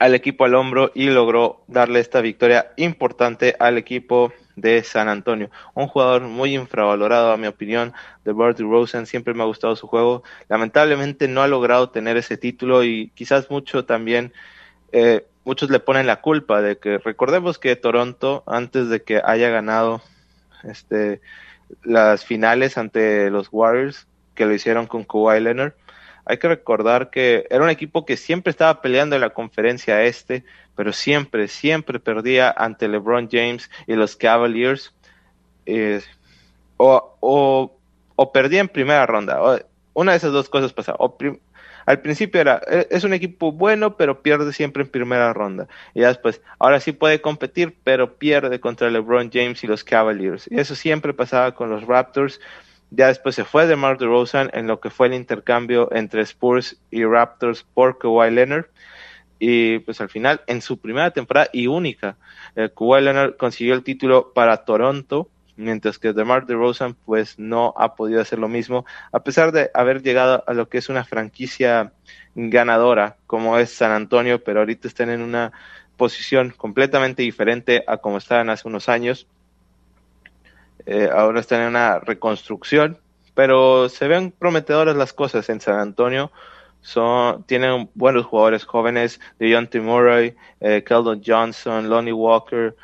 al 0.02 0.16
equipo 0.16 0.44
al 0.44 0.56
hombro 0.56 0.90
y 0.96 1.10
logró 1.10 1.62
darle 1.68 2.00
esta 2.00 2.20
victoria 2.20 2.72
importante 2.76 3.54
al 3.60 3.78
equipo 3.78 4.32
de 4.56 4.82
San 4.82 5.08
Antonio. 5.08 5.48
Un 5.74 5.86
jugador 5.86 6.22
muy 6.22 6.56
infravalorado, 6.56 7.30
a 7.30 7.36
mi 7.36 7.46
opinión, 7.46 7.92
de 8.24 8.32
Bertie 8.32 8.66
Rosen. 8.66 9.06
Siempre 9.06 9.32
me 9.32 9.44
ha 9.44 9.46
gustado 9.46 9.76
su 9.76 9.86
juego. 9.86 10.24
Lamentablemente 10.48 11.28
no 11.28 11.40
ha 11.40 11.46
logrado 11.46 11.90
tener 11.90 12.16
ese 12.16 12.36
título 12.36 12.82
y 12.82 13.12
quizás 13.14 13.48
mucho 13.48 13.84
también. 13.84 14.32
Eh, 14.90 15.24
muchos 15.44 15.70
le 15.70 15.78
ponen 15.78 16.08
la 16.08 16.20
culpa 16.20 16.62
de 16.62 16.78
que 16.78 16.98
recordemos 16.98 17.60
que 17.60 17.76
Toronto 17.76 18.42
antes 18.48 18.88
de 18.88 19.04
que 19.04 19.22
haya 19.24 19.50
ganado 19.50 20.02
este 20.64 21.20
las 21.84 22.24
finales 22.24 22.76
ante 22.76 23.30
los 23.30 23.50
Warriors 23.52 24.08
que 24.34 24.46
lo 24.46 24.52
hicieron 24.52 24.88
con 24.88 25.04
Kawhi 25.04 25.40
Leonard 25.40 25.74
hay 26.24 26.38
que 26.38 26.48
recordar 26.48 27.10
que 27.10 27.46
era 27.50 27.64
un 27.64 27.70
equipo 27.70 28.04
que 28.06 28.16
siempre 28.16 28.50
estaba 28.50 28.80
peleando 28.80 29.16
en 29.16 29.22
la 29.22 29.30
conferencia 29.30 30.02
este, 30.04 30.44
pero 30.76 30.92
siempre, 30.92 31.48
siempre 31.48 31.98
perdía 31.98 32.50
ante 32.56 32.88
LeBron 32.88 33.28
James 33.30 33.70
y 33.86 33.94
los 33.94 34.16
Cavaliers. 34.16 34.94
Eh, 35.66 36.00
o, 36.76 37.16
o, 37.20 37.76
o, 38.16 38.32
perdía 38.32 38.60
en 38.60 38.68
primera 38.68 39.06
ronda. 39.06 39.40
una 39.94 40.12
de 40.12 40.18
esas 40.18 40.32
dos 40.32 40.48
cosas 40.48 40.72
pasaba. 40.72 40.98
al 41.86 42.00
principio 42.00 42.40
era, 42.40 42.60
e, 42.68 42.88
es 42.90 43.04
un 43.04 43.12
equipo 43.12 43.52
bueno, 43.52 43.96
pero 43.96 44.22
pierde 44.22 44.52
siempre 44.52 44.82
en 44.82 44.88
primera 44.88 45.32
ronda. 45.32 45.68
Y 45.94 46.00
después, 46.00 46.40
ahora 46.58 46.80
sí 46.80 46.92
puede 46.92 47.20
competir, 47.20 47.76
pero 47.84 48.16
pierde 48.16 48.58
contra 48.60 48.90
LeBron 48.90 49.30
James 49.32 49.62
y 49.62 49.66
los 49.66 49.84
Cavaliers. 49.84 50.48
Y 50.50 50.58
eso 50.58 50.74
siempre 50.74 51.14
pasaba 51.14 51.54
con 51.54 51.70
los 51.70 51.86
Raptors. 51.86 52.40
Ya 52.94 53.06
después 53.06 53.34
se 53.34 53.44
fue 53.44 53.66
de 53.66 53.74
Mark 53.74 53.98
DeRozan 53.98 54.50
en 54.52 54.66
lo 54.66 54.78
que 54.78 54.90
fue 54.90 55.06
el 55.06 55.14
intercambio 55.14 55.88
entre 55.92 56.20
Spurs 56.22 56.78
y 56.90 57.04
Raptors 57.04 57.62
por 57.62 57.98
Kawhi 57.98 58.30
Leonard. 58.30 58.66
Y 59.38 59.78
pues 59.78 60.02
al 60.02 60.10
final, 60.10 60.42
en 60.46 60.60
su 60.60 60.78
primera 60.78 61.10
temporada 61.10 61.48
y 61.54 61.68
única, 61.68 62.18
eh, 62.54 62.68
Kawhi 62.76 63.00
Leonard 63.00 63.38
consiguió 63.38 63.72
el 63.72 63.82
título 63.82 64.34
para 64.34 64.58
Toronto, 64.58 65.30
mientras 65.56 65.98
que 65.98 66.12
DeMar 66.12 66.44
DeRozan 66.44 66.94
pues 67.06 67.38
no 67.38 67.72
ha 67.78 67.94
podido 67.94 68.20
hacer 68.20 68.38
lo 68.38 68.48
mismo, 68.48 68.84
a 69.10 69.20
pesar 69.24 69.52
de 69.52 69.70
haber 69.72 70.02
llegado 70.02 70.44
a 70.46 70.52
lo 70.52 70.68
que 70.68 70.76
es 70.76 70.90
una 70.90 71.04
franquicia 71.04 71.94
ganadora 72.34 73.16
como 73.26 73.56
es 73.56 73.70
San 73.70 73.92
Antonio, 73.92 74.44
pero 74.44 74.60
ahorita 74.60 74.86
están 74.86 75.08
en 75.08 75.22
una 75.22 75.52
posición 75.96 76.50
completamente 76.50 77.22
diferente 77.22 77.84
a 77.86 77.96
como 77.96 78.18
estaban 78.18 78.50
hace 78.50 78.68
unos 78.68 78.90
años. 78.90 79.26
Eh, 80.86 81.08
ahora 81.12 81.40
están 81.40 81.62
en 81.62 81.68
una 81.68 81.98
reconstrucción, 82.00 82.98
pero 83.34 83.88
se 83.88 84.08
ven 84.08 84.30
prometedoras 84.30 84.96
las 84.96 85.12
cosas 85.12 85.48
en 85.48 85.60
San 85.60 85.78
Antonio. 85.78 86.30
Son, 86.80 87.44
tienen 87.44 87.88
buenos 87.94 88.26
jugadores 88.26 88.64
jóvenes, 88.64 89.20
de 89.38 89.66
T. 89.70 89.80
Murray, 89.80 90.34
eh, 90.60 90.82
Keldon 90.84 91.22
Johnson, 91.24 91.88
Lonnie 91.88 92.12
Walker. 92.12 92.74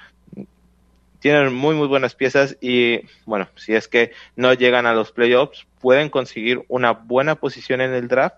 Tienen 1.18 1.52
muy, 1.52 1.74
muy 1.74 1.88
buenas 1.88 2.14
piezas 2.14 2.56
y, 2.60 3.00
bueno, 3.26 3.48
si 3.56 3.74
es 3.74 3.88
que 3.88 4.12
no 4.36 4.54
llegan 4.54 4.86
a 4.86 4.94
los 4.94 5.10
playoffs, 5.10 5.66
pueden 5.80 6.10
conseguir 6.10 6.64
una 6.68 6.92
buena 6.92 7.34
posición 7.34 7.80
en 7.80 7.92
el 7.92 8.06
draft 8.06 8.36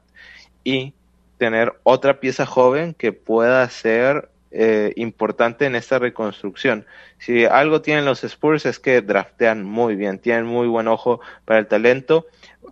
y 0.64 0.94
tener 1.36 1.74
otra 1.82 2.20
pieza 2.20 2.46
joven 2.46 2.94
que 2.94 3.12
pueda 3.12 3.68
ser 3.68 4.30
eh, 4.52 4.92
importante 4.96 5.66
en 5.66 5.76
esta 5.76 6.00
reconstrucción. 6.00 6.84
Si 7.18 7.44
algo 7.44 7.82
tienen 7.82 8.04
los 8.04 8.24
Spurs 8.24 8.66
es 8.66 8.80
que 8.80 9.00
draftean 9.00 9.62
muy 9.62 9.94
bien, 9.94 10.18
tienen 10.18 10.44
muy 10.44 10.66
buen 10.66 10.88
ojo 10.88 11.20
para 11.44 11.60
el 11.60 11.68
talento. 11.68 12.26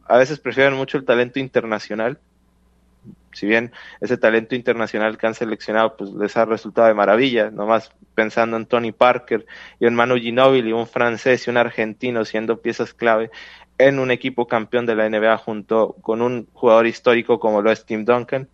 A 0.07 0.17
veces 0.17 0.41
prefieren 0.41 0.75
mucho 0.75 0.99
el 0.99 1.05
talento 1.05 1.39
internacional. 1.39 2.19
Si 3.33 3.47
bien 3.47 3.71
ese 4.01 4.17
talento 4.17 4.57
internacional 4.57 5.17
que 5.19 5.29
han 5.29 5.35
seleccionado 5.35 5.97
pues 5.97 6.11
les 6.11 6.37
ha 6.37 6.45
resultado 6.45 6.89
de 6.89 6.95
maravilla, 6.95 7.51
nomás 7.51 7.93
pensando 8.17 8.57
en 8.57 8.67
Tony 8.67 8.91
Parker 8.91 9.47
y 9.79 9.87
en 9.87 9.95
Manu 9.95 10.17
Ginóbili, 10.17 10.73
un 10.73 10.89
francés 10.89 11.47
y 11.47 11.51
un 11.51 11.59
argentino 11.59 12.25
siendo 12.25 12.61
piezas 12.61 12.93
clave 12.93 13.31
en 13.79 14.01
un 14.01 14.11
equipo 14.11 14.49
campeón 14.49 14.87
de 14.87 14.97
la 14.97 15.09
NBA 15.09 15.37
junto 15.39 15.95
con 16.01 16.23
un 16.23 16.49
jugador 16.53 16.89
histórico 16.89 17.39
como 17.39 17.63
lo 17.63 17.71
es 17.71 17.85
Tim 17.87 18.05
Duncan 18.05 18.49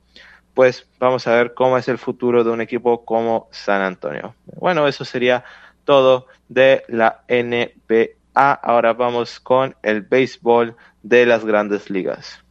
pues 0.55 0.87
vamos 0.99 1.27
a 1.27 1.35
ver 1.35 1.55
cómo 1.55 1.77
es 1.77 1.89
el 1.89 1.99
futuro 1.99 2.45
de 2.45 2.51
un 2.51 2.61
equipo 2.61 3.05
como 3.05 3.49
San 3.51 3.83
Antonio. 3.83 4.35
Bueno, 4.57 4.87
eso 4.87 5.05
sería 5.05 5.45
todo 5.85 6.27
de 6.49 6.85
la 6.89 7.25
NBA. 7.29 8.15
Ahora 8.35 8.93
vamos 8.95 9.41
con 9.41 9.77
el 9.83 10.03
béisbol 10.03 10.77
de 11.03 11.27
las 11.27 11.45
grandes 11.45 11.91
ligas. 11.91 12.44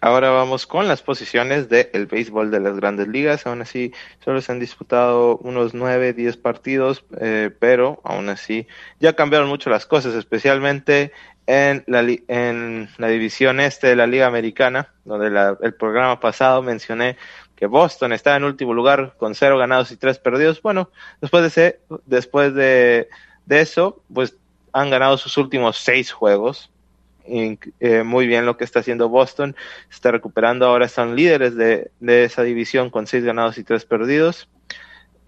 Ahora 0.00 0.30
vamos 0.30 0.66
con 0.66 0.88
las 0.88 1.02
posiciones 1.02 1.68
del 1.68 2.06
béisbol 2.06 2.50
de 2.50 2.60
las 2.60 2.76
grandes 2.76 3.08
ligas. 3.08 3.46
Aún 3.46 3.62
así, 3.62 3.92
solo 4.24 4.40
se 4.40 4.52
han 4.52 4.58
disputado 4.58 5.36
unos 5.38 5.74
9, 5.74 6.12
10 6.12 6.36
partidos, 6.36 7.04
eh, 7.20 7.50
pero 7.58 8.00
aún 8.04 8.28
así 8.28 8.66
ya 9.00 9.14
cambiaron 9.14 9.48
mucho 9.48 9.70
las 9.70 9.86
cosas, 9.86 10.14
especialmente 10.14 11.12
en 11.46 11.84
la, 11.86 12.00
en 12.28 12.88
la 12.98 13.08
división 13.08 13.60
este 13.60 13.88
de 13.88 13.96
la 13.96 14.06
Liga 14.06 14.26
Americana, 14.26 14.92
donde 15.04 15.56
el 15.62 15.74
programa 15.74 16.20
pasado 16.20 16.62
mencioné 16.62 17.16
que 17.56 17.66
Boston 17.66 18.12
está 18.12 18.36
en 18.36 18.44
último 18.44 18.74
lugar 18.74 19.14
con 19.18 19.34
0 19.34 19.58
ganados 19.58 19.90
y 19.92 19.96
3 19.96 20.18
perdidos. 20.18 20.62
Bueno, 20.62 20.90
después 21.20 21.42
de, 21.42 21.48
ese, 21.48 21.80
después 22.06 22.54
de, 22.54 23.08
de 23.46 23.60
eso, 23.60 24.02
pues 24.12 24.36
han 24.72 24.90
ganado 24.90 25.16
sus 25.18 25.36
últimos 25.36 25.78
6 25.78 26.12
juegos 26.12 26.72
eh, 27.26 28.02
muy 28.04 28.26
bien 28.26 28.46
lo 28.46 28.56
que 28.56 28.64
está 28.64 28.80
haciendo 28.80 29.08
Boston. 29.08 29.56
Está 29.90 30.10
recuperando. 30.10 30.66
Ahora 30.66 30.86
están 30.86 31.16
líderes 31.16 31.56
de, 31.56 31.90
esa 32.00 32.42
división 32.42 32.90
con 32.90 33.06
seis 33.06 33.24
ganados 33.24 33.58
y 33.58 33.64
tres 33.64 33.84
perdidos. 33.84 34.48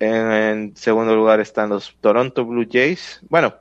En, 0.01 0.77
segundo 0.77 1.15
lugar 1.15 1.41
están 1.41 1.71
los 1.71 1.97
Toronto 2.01 2.45
Blue 2.45 2.67
Jays. 2.71 3.21
Bueno, 3.29 3.55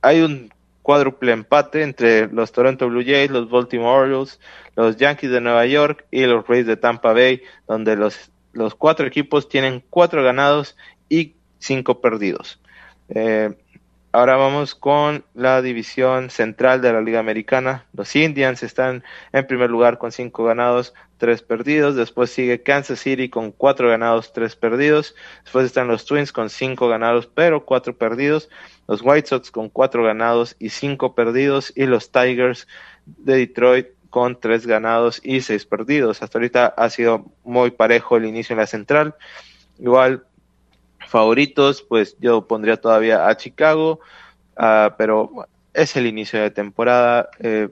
hay 0.00 0.20
un 0.20 0.52
cuádruple 0.82 1.32
empate 1.32 1.82
entre 1.82 2.28
los 2.28 2.52
Toronto 2.52 2.88
Blue 2.88 3.04
Jays, 3.04 3.30
los 3.30 3.50
Baltimore 3.50 4.02
Orioles, 4.02 4.40
los 4.74 4.96
Yankees 4.96 5.30
de 5.30 5.40
Nueva 5.40 5.66
York 5.66 6.06
y 6.10 6.24
los 6.26 6.46
Rays 6.46 6.66
de 6.66 6.76
Tampa 6.76 7.12
Bay, 7.12 7.42
donde 7.68 7.96
los, 7.96 8.30
los 8.52 8.74
cuatro 8.74 9.06
equipos 9.06 9.48
tienen 9.48 9.82
cuatro 9.90 10.22
ganados 10.22 10.76
y 11.08 11.34
cinco 11.58 12.00
perdidos. 12.00 12.60
Eh, 13.08 13.54
Ahora 14.14 14.36
vamos 14.36 14.74
con 14.74 15.24
la 15.32 15.62
división 15.62 16.28
central 16.28 16.82
de 16.82 16.92
la 16.92 17.00
Liga 17.00 17.18
Americana. 17.18 17.86
Los 17.94 18.14
Indians 18.14 18.62
están 18.62 19.02
en 19.32 19.46
primer 19.46 19.70
lugar 19.70 19.96
con 19.96 20.12
cinco 20.12 20.44
ganados, 20.44 20.92
tres 21.16 21.40
perdidos. 21.40 21.96
Después 21.96 22.28
sigue 22.28 22.62
Kansas 22.62 23.00
City 23.00 23.30
con 23.30 23.52
cuatro 23.52 23.88
ganados, 23.88 24.34
tres 24.34 24.54
perdidos. 24.54 25.14
Después 25.44 25.64
están 25.64 25.88
los 25.88 26.04
Twins 26.04 26.30
con 26.30 26.50
cinco 26.50 26.88
ganados, 26.88 27.26
pero 27.26 27.64
cuatro 27.64 27.96
perdidos. 27.96 28.50
Los 28.86 29.00
White 29.02 29.28
Sox 29.28 29.50
con 29.50 29.70
cuatro 29.70 30.04
ganados 30.04 30.56
y 30.58 30.68
cinco 30.68 31.14
perdidos. 31.14 31.72
Y 31.74 31.86
los 31.86 32.12
Tigers 32.12 32.68
de 33.06 33.36
Detroit 33.36 33.86
con 34.10 34.38
tres 34.38 34.66
ganados 34.66 35.22
y 35.24 35.40
seis 35.40 35.64
perdidos. 35.64 36.22
Hasta 36.22 36.36
ahorita 36.36 36.66
ha 36.66 36.90
sido 36.90 37.24
muy 37.44 37.70
parejo 37.70 38.18
el 38.18 38.26
inicio 38.26 38.52
en 38.52 38.58
la 38.58 38.66
central. 38.66 39.14
Igual 39.78 40.26
favoritos, 41.12 41.82
pues 41.82 42.16
yo 42.18 42.48
pondría 42.48 42.78
todavía 42.78 43.28
a 43.28 43.36
Chicago, 43.36 44.00
uh, 44.56 44.90
pero 44.96 45.46
es 45.74 45.94
el 45.94 46.06
inicio 46.06 46.40
de 46.40 46.50
temporada. 46.50 47.28
Eh, 47.38 47.68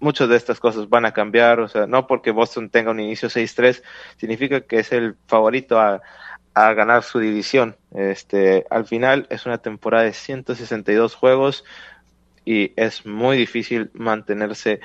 muchas 0.00 0.28
de 0.28 0.36
estas 0.36 0.60
cosas 0.60 0.88
van 0.88 1.06
a 1.06 1.12
cambiar, 1.12 1.60
o 1.60 1.68
sea, 1.68 1.86
no 1.86 2.06
porque 2.06 2.30
Boston 2.30 2.68
tenga 2.68 2.90
un 2.90 3.00
inicio 3.00 3.30
6-3 3.30 3.82
significa 4.18 4.60
que 4.60 4.80
es 4.80 4.92
el 4.92 5.16
favorito 5.26 5.80
a, 5.80 6.02
a, 6.52 6.72
ganar 6.74 7.02
su 7.02 7.18
división. 7.18 7.74
Este, 7.94 8.66
al 8.68 8.84
final 8.84 9.26
es 9.30 9.46
una 9.46 9.58
temporada 9.58 10.04
de 10.04 10.12
162 10.12 11.14
juegos 11.14 11.64
y 12.44 12.72
es 12.76 13.06
muy 13.06 13.38
difícil 13.38 13.90
mantenerse 13.94 14.80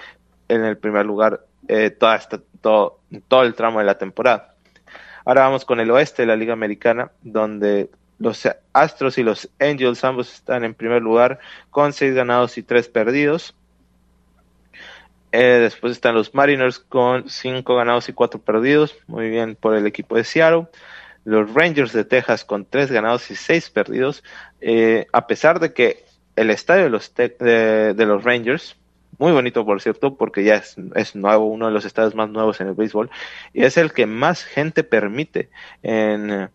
en 0.48 0.63
el 0.63 0.77
primer 0.77 1.05
lugar 1.05 1.46
eh, 1.67 1.89
toda 1.89 2.15
esta, 2.15 2.39
todo, 2.62 3.01
todo 3.27 3.43
el 3.43 3.55
tramo 3.55 3.79
de 3.79 3.86
la 3.86 3.98
temporada. 3.98 4.50
Ahora 5.25 5.42
vamos 5.42 5.66
con 5.66 5.80
el 5.80 5.92
oeste 5.92 6.24
de 6.24 6.28
la 6.28 6.36
Liga 6.36 6.54
Americana, 6.54 7.12
donde 7.22 7.90
los 8.20 8.48
Astros 8.74 9.18
y 9.18 9.24
los 9.24 9.50
Angels 9.60 10.04
ambos 10.04 10.34
están 10.34 10.63
en 10.63 10.74
primer 10.74 11.01
lugar 11.01 11.40
con 11.70 11.94
seis 11.94 12.13
ganados 12.13 12.58
y 12.58 12.63
tres 12.63 12.88
perdidos. 12.88 13.56
Eh, 15.32 15.60
después 15.62 15.94
están 15.94 16.16
los 16.16 16.36
Mariners 16.36 16.80
con 16.80 17.30
cinco 17.30 17.75
ganados 17.75 18.10
y 18.10 18.13
cuatro 18.13 18.40
perdidos. 18.40 18.96
Muy 19.08 19.30
bien 19.30 19.56
por 19.56 19.75
el 19.75 19.88
equipo 19.88 20.16
de 20.16 20.24
Seattle. 20.24 20.68
Los 21.24 21.54
Rangers 21.54 21.94
de 21.94 22.04
Texas 22.04 22.44
con 22.46 22.66
tres 22.66 22.92
ganados 22.92 23.30
y 23.32 23.36
seis 23.36 23.70
perdidos. 23.70 24.24
Eh, 24.60 25.08
a 25.13 25.28
pesar 25.28 25.60
de 25.60 25.74
que 25.74 26.06
el 26.36 26.50
estadio 26.50 26.84
de 26.84 26.90
los, 26.90 27.13
de 27.16 28.06
los 28.06 28.24
Rangers 28.24 28.75
muy 29.22 29.34
bonito 29.34 29.63
por 29.63 29.80
cierto, 29.80 30.16
porque 30.16 30.44
ya 30.44 30.56
es, 30.56 30.75
es, 30.96 31.16
nuevo, 31.16 31.46
uno 31.46 31.68
de 31.68 31.72
los 31.72 31.86
estadios 31.86 32.16
más 32.16 32.28
nuevos 32.28 32.60
en 32.60 32.70
el 32.70 32.74
béisbol, 32.74 33.12
y 33.54 33.63
es 33.66 33.78
el 33.78 33.94
que 33.94 34.08
más 34.08 34.44
gente 34.44 34.84
permite 34.84 35.50
en, 35.84 36.32
en 36.32 36.50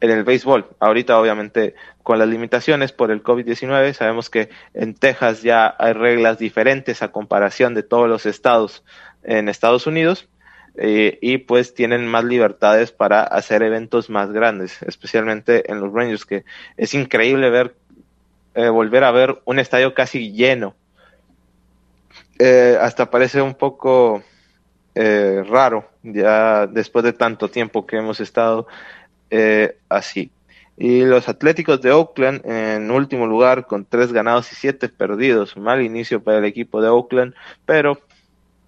el 0.00 0.22
béisbol. 0.22 0.68
Ahorita 0.78 1.18
obviamente 1.18 1.74
con 2.04 2.20
las 2.20 2.28
limitaciones 2.28 2.92
por 2.92 3.10
el 3.10 3.24
COVID-19, 3.24 3.94
sabemos 3.94 4.30
que 4.30 4.48
en 4.74 4.94
Texas 4.94 5.42
ya 5.42 5.74
hay 5.76 5.92
reglas 5.92 6.38
diferentes 6.38 7.02
a 7.02 7.10
comparación 7.10 7.74
de 7.74 7.82
todos 7.82 8.08
los 8.08 8.26
estados 8.26 8.84
en 9.24 9.48
Estados 9.48 9.88
Unidos. 9.88 10.28
Eh, 10.76 11.18
y 11.20 11.36
pues 11.38 11.74
tienen 11.74 12.06
más 12.06 12.24
libertades 12.24 12.92
para 12.92 13.24
hacer 13.24 13.62
eventos 13.62 14.08
más 14.08 14.32
grandes, 14.32 14.80
especialmente 14.84 15.70
en 15.70 15.80
los 15.80 15.92
Rangers, 15.92 16.24
que 16.24 16.44
es 16.78 16.94
increíble 16.94 17.50
ver, 17.50 17.74
eh, 18.54 18.68
volver 18.68 19.04
a 19.04 19.10
ver 19.10 19.42
un 19.44 19.58
estadio 19.58 19.92
casi 19.92 20.32
lleno 20.32 20.74
eh, 22.38 22.78
hasta 22.80 23.10
parece 23.10 23.42
un 23.42 23.54
poco 23.54 24.22
eh, 24.94 25.42
raro, 25.48 25.88
ya 26.02 26.66
después 26.66 27.04
de 27.04 27.12
tanto 27.12 27.48
tiempo 27.48 27.86
que 27.86 27.96
hemos 27.96 28.20
estado 28.20 28.66
eh, 29.30 29.78
así. 29.88 30.30
Y 30.76 31.04
los 31.04 31.28
Atléticos 31.28 31.80
de 31.80 31.92
Oakland 31.92 32.44
en 32.44 32.90
último 32.90 33.26
lugar 33.26 33.66
con 33.66 33.84
tres 33.84 34.12
ganados 34.12 34.50
y 34.52 34.54
siete 34.56 34.88
perdidos. 34.88 35.56
Mal 35.56 35.82
inicio 35.82 36.22
para 36.22 36.38
el 36.38 36.44
equipo 36.44 36.80
de 36.80 36.88
Oakland, 36.88 37.34
pero 37.66 38.00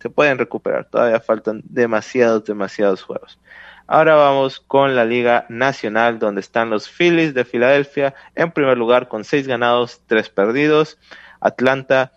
se 0.00 0.11
pueden 0.11 0.38
recuperar. 0.38 0.85
Todavía 0.85 1.21
faltan 1.21 1.62
demasiados, 1.64 2.44
demasiados 2.44 3.02
juegos. 3.02 3.38
Ahora 3.87 4.14
vamos 4.14 4.61
con 4.61 4.97
la 4.97 5.04
Liga 5.04 5.44
Nacional, 5.49 6.18
donde 6.18 6.40
están 6.40 6.71
los 6.71 6.88
Phillies 6.88 7.35
de 7.35 7.44
Filadelfia 7.44 8.14
en 8.35 8.50
primer 8.50 8.78
lugar 8.78 9.08
con 9.08 9.25
seis 9.25 9.47
ganados, 9.47 10.00
tres 10.06 10.30
perdidos. 10.30 10.99
Atlanta 11.41 12.12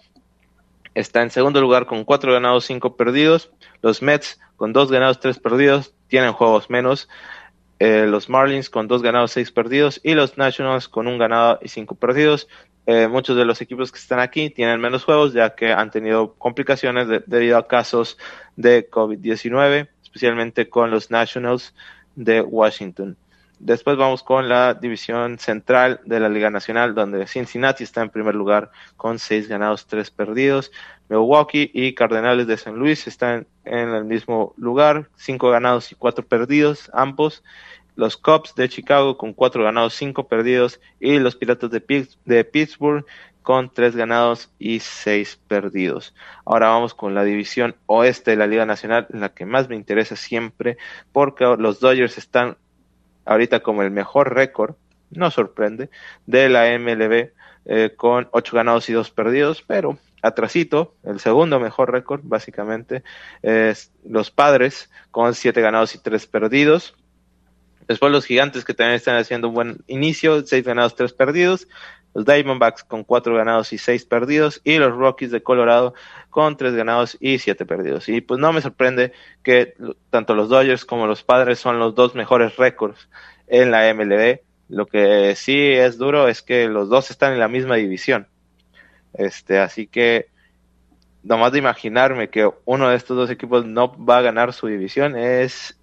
está 0.99 1.21
en 1.21 1.29
segundo 1.29 1.61
lugar 1.61 1.85
con 1.85 2.03
cuatro 2.03 2.33
ganados, 2.33 2.65
cinco 2.65 2.95
perdidos. 2.95 3.51
Los 3.81 4.01
Mets 4.01 4.39
con 4.55 4.73
dos 4.73 4.91
ganados, 4.91 5.19
tres 5.19 5.37
perdidos, 5.37 5.93
tienen 6.07 6.33
juegos 6.33 6.69
menos. 6.69 7.07
Eh, 7.79 8.07
los 8.07 8.29
Marlins 8.29 8.71
con 8.71 8.87
dos 8.87 9.03
ganados, 9.03 9.31
seis 9.31 9.51
perdidos. 9.51 10.01
Y 10.03 10.15
los 10.15 10.37
Nationals 10.37 10.87
con 10.87 11.07
un 11.07 11.19
ganado 11.19 11.59
y 11.61 11.67
cinco 11.67 11.93
perdidos. 11.93 12.47
Eh, 12.87 13.07
muchos 13.07 13.37
de 13.37 13.45
los 13.45 13.61
equipos 13.61 13.91
que 13.91 13.99
están 13.99 14.19
aquí 14.19 14.49
tienen 14.49 14.79
menos 14.79 15.03
juegos 15.03 15.33
ya 15.33 15.53
que 15.53 15.71
han 15.71 15.91
tenido 15.91 16.33
complicaciones 16.35 17.07
debido 17.27 17.57
a 17.57 17.67
casos 17.67 18.17
de 18.55 18.89
COVID-19, 18.89 19.89
especialmente 20.01 20.69
con 20.69 20.89
los 20.89 21.11
Nationals 21.11 21.75
de 22.15 22.41
Washington. 22.41 23.17
Después 23.59 23.97
vamos 23.97 24.21
con 24.21 24.49
la 24.49 24.75
división 24.75 25.39
central 25.39 25.99
de 26.05 26.19
la 26.19 26.29
Liga 26.29 26.51
Nacional, 26.51 26.93
donde 26.93 27.25
Cincinnati 27.25 27.83
está 27.83 28.03
en 28.03 28.09
primer 28.09 28.35
lugar 28.35 28.69
con 28.97 29.17
seis 29.17 29.47
ganados, 29.47 29.87
tres 29.87 30.11
perdidos. 30.11 30.71
Milwaukee 31.09 31.71
y 31.73 31.93
Cardenales 31.93 32.45
de 32.45 32.57
San 32.57 32.75
Luis 32.75 33.07
están 33.07 33.47
en 33.65 33.89
el 33.89 34.05
mismo 34.05 34.53
lugar, 34.57 35.09
cinco 35.15 35.49
ganados 35.49 35.91
y 35.91 35.95
cuatro 35.95 36.25
perdidos, 36.25 36.91
ambos. 36.93 37.43
Los 37.95 38.15
Cubs 38.15 38.53
de 38.53 38.69
Chicago 38.69 39.17
con 39.17 39.33
cuatro 39.33 39.63
ganados, 39.63 39.95
cinco 39.95 40.27
perdidos. 40.27 40.79
Y 40.99 41.17
los 41.17 41.35
Piratas 41.35 41.71
de, 41.71 42.07
de 42.25 42.43
Pittsburgh 42.43 43.05
con 43.41 43.73
tres 43.73 43.95
ganados 43.95 44.51
y 44.59 44.81
seis 44.81 45.39
perdidos. 45.47 46.13
Ahora 46.45 46.67
vamos 46.67 46.93
con 46.93 47.15
la 47.15 47.23
división 47.23 47.75
oeste 47.87 48.31
de 48.31 48.37
la 48.37 48.45
Liga 48.45 48.65
Nacional, 48.65 49.07
la 49.09 49.29
que 49.29 49.45
más 49.45 49.67
me 49.67 49.75
interesa 49.75 50.15
siempre, 50.15 50.77
porque 51.11 51.45
los 51.57 51.79
Dodgers 51.79 52.17
están 52.17 52.57
ahorita 53.27 53.59
como 53.59 53.83
el 53.83 53.91
mejor 53.91 54.33
récord, 54.33 54.75
no 55.11 55.29
sorprende, 55.31 55.89
de 56.25 56.49
la 56.49 56.77
MLB 56.77 57.31
eh, 57.65 57.93
con 57.95 58.29
ocho 58.31 58.55
ganados 58.55 58.89
y 58.89 58.93
dos 58.93 59.11
perdidos, 59.11 59.63
pero 59.65 59.97
atrasito, 60.21 60.95
el 61.03 61.19
segundo 61.19 61.59
mejor 61.59 61.91
récord, 61.91 62.21
básicamente, 62.23 63.03
es 63.41 63.91
los 64.05 64.31
padres 64.31 64.89
con 65.11 65.33
siete 65.35 65.61
ganados 65.61 65.93
y 65.95 65.99
tres 65.99 66.27
perdidos. 66.27 66.95
Después 67.87 68.11
los 68.11 68.25
gigantes 68.25 68.65
que 68.65 68.73
también 68.73 68.95
están 68.95 69.15
haciendo 69.15 69.47
un 69.49 69.53
buen 69.53 69.77
inicio, 69.87 70.45
seis 70.45 70.65
ganados, 70.65 70.95
tres 70.95 71.13
perdidos 71.13 71.67
los 72.13 72.25
Diamondbacks 72.25 72.83
con 72.83 73.03
cuatro 73.03 73.35
ganados 73.35 73.73
y 73.73 73.77
seis 73.77 74.05
perdidos, 74.05 74.61
y 74.63 74.77
los 74.77 74.95
Rockies 74.95 75.31
de 75.31 75.43
Colorado 75.43 75.93
con 76.29 76.57
tres 76.57 76.73
ganados 76.73 77.17
y 77.19 77.39
siete 77.39 77.65
perdidos. 77.65 78.09
Y 78.09 78.21
pues 78.21 78.39
no 78.39 78.51
me 78.53 78.61
sorprende 78.61 79.11
que 79.43 79.75
tanto 80.09 80.35
los 80.35 80.49
Dodgers 80.49 80.85
como 80.85 81.07
los 81.07 81.23
Padres 81.23 81.59
son 81.59 81.79
los 81.79 81.95
dos 81.95 82.15
mejores 82.15 82.57
récords 82.57 83.09
en 83.47 83.71
la 83.71 83.93
MLB. 83.93 84.39
Lo 84.69 84.85
que 84.85 85.35
sí 85.35 85.71
es 85.71 85.97
duro 85.97 86.27
es 86.27 86.41
que 86.41 86.67
los 86.67 86.89
dos 86.89 87.11
están 87.11 87.33
en 87.33 87.39
la 87.39 87.47
misma 87.47 87.75
división. 87.75 88.27
Este, 89.13 89.59
así 89.59 89.87
que 89.87 90.27
nomás 91.23 91.51
de 91.51 91.59
imaginarme 91.59 92.29
que 92.29 92.49
uno 92.65 92.89
de 92.89 92.95
estos 92.95 93.17
dos 93.17 93.29
equipos 93.29 93.65
no 93.65 93.93
va 94.03 94.19
a 94.19 94.21
ganar 94.21 94.53
su 94.53 94.67
división 94.67 95.17
es 95.17 95.77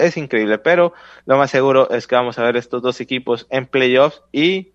es 0.00 0.16
increíble, 0.16 0.58
pero 0.58 0.94
lo 1.26 1.36
más 1.36 1.50
seguro 1.50 1.90
es 1.90 2.06
que 2.06 2.14
vamos 2.14 2.38
a 2.38 2.42
ver 2.44 2.56
estos 2.56 2.82
dos 2.82 3.00
equipos 3.00 3.46
en 3.50 3.66
playoffs 3.66 4.22
y 4.32 4.72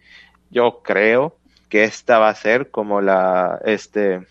yo 0.50 0.82
creo 0.84 1.38
que 1.70 1.84
esta 1.84 2.20
va 2.20 2.30
a 2.30 2.36
ser 2.36 2.72
como 2.72 3.02
la 3.02 3.60
este 3.66 4.26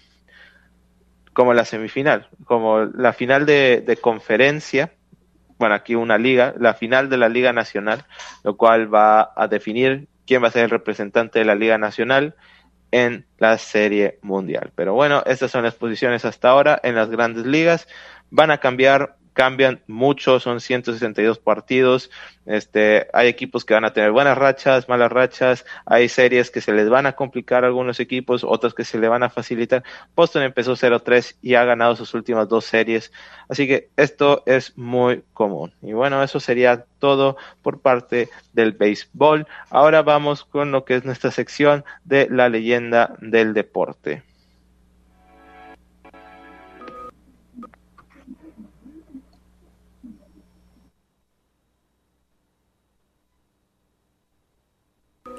como 1.32 1.52
la 1.52 1.64
semifinal, 1.64 2.28
como 2.44 2.84
la 2.84 3.12
final 3.12 3.44
de, 3.44 3.82
de 3.84 3.96
conferencia, 3.96 4.92
bueno, 5.58 5.74
aquí 5.74 5.94
una 5.94 6.16
liga, 6.16 6.54
la 6.58 6.74
final 6.74 7.10
de 7.10 7.16
la 7.16 7.28
Liga 7.28 7.52
Nacional, 7.52 8.04
lo 8.44 8.56
cual 8.56 8.92
va 8.92 9.32
a 9.34 9.48
definir 9.48 10.08
quién 10.26 10.42
va 10.42 10.48
a 10.48 10.52
ser 10.52 10.64
el 10.64 10.70
representante 10.70 11.40
de 11.40 11.44
la 11.44 11.54
Liga 11.54 11.76
Nacional 11.76 12.36
en 12.90 13.26
la 13.38 13.58
Serie 13.58 14.18
Mundial. 14.22 14.70
Pero 14.74 14.94
bueno, 14.94 15.22
estas 15.26 15.50
son 15.50 15.64
las 15.64 15.74
posiciones 15.74 16.24
hasta 16.24 16.50
ahora 16.50 16.80
en 16.82 16.94
las 16.94 17.10
grandes 17.10 17.44
ligas. 17.44 17.88
Van 18.30 18.50
a 18.50 18.58
cambiar 18.58 19.16
cambian 19.34 19.82
mucho, 19.86 20.40
son 20.40 20.60
162 20.60 21.38
partidos, 21.38 22.10
este, 22.46 23.08
hay 23.12 23.28
equipos 23.28 23.64
que 23.64 23.74
van 23.74 23.84
a 23.84 23.92
tener 23.92 24.12
buenas 24.12 24.38
rachas, 24.38 24.88
malas 24.88 25.10
rachas, 25.10 25.66
hay 25.84 26.08
series 26.08 26.50
que 26.50 26.60
se 26.60 26.72
les 26.72 26.88
van 26.88 27.06
a 27.06 27.12
complicar 27.12 27.64
a 27.64 27.66
algunos 27.66 28.00
equipos, 28.00 28.44
otras 28.44 28.74
que 28.74 28.84
se 28.84 28.98
le 28.98 29.08
van 29.08 29.22
a 29.22 29.30
facilitar. 29.30 29.82
Boston 30.14 30.44
empezó 30.44 30.74
0-3 30.76 31.36
y 31.42 31.54
ha 31.54 31.64
ganado 31.64 31.96
sus 31.96 32.14
últimas 32.14 32.48
dos 32.48 32.64
series, 32.64 33.12
así 33.48 33.66
que 33.66 33.90
esto 33.96 34.42
es 34.46 34.76
muy 34.78 35.22
común. 35.32 35.72
Y 35.82 35.92
bueno, 35.92 36.22
eso 36.22 36.38
sería 36.40 36.84
todo 36.98 37.36
por 37.60 37.80
parte 37.80 38.30
del 38.52 38.72
béisbol. 38.72 39.46
Ahora 39.68 40.02
vamos 40.02 40.44
con 40.44 40.70
lo 40.70 40.84
que 40.84 40.94
es 40.96 41.04
nuestra 41.04 41.30
sección 41.30 41.84
de 42.04 42.28
la 42.30 42.48
leyenda 42.48 43.16
del 43.20 43.52
deporte. 43.52 44.22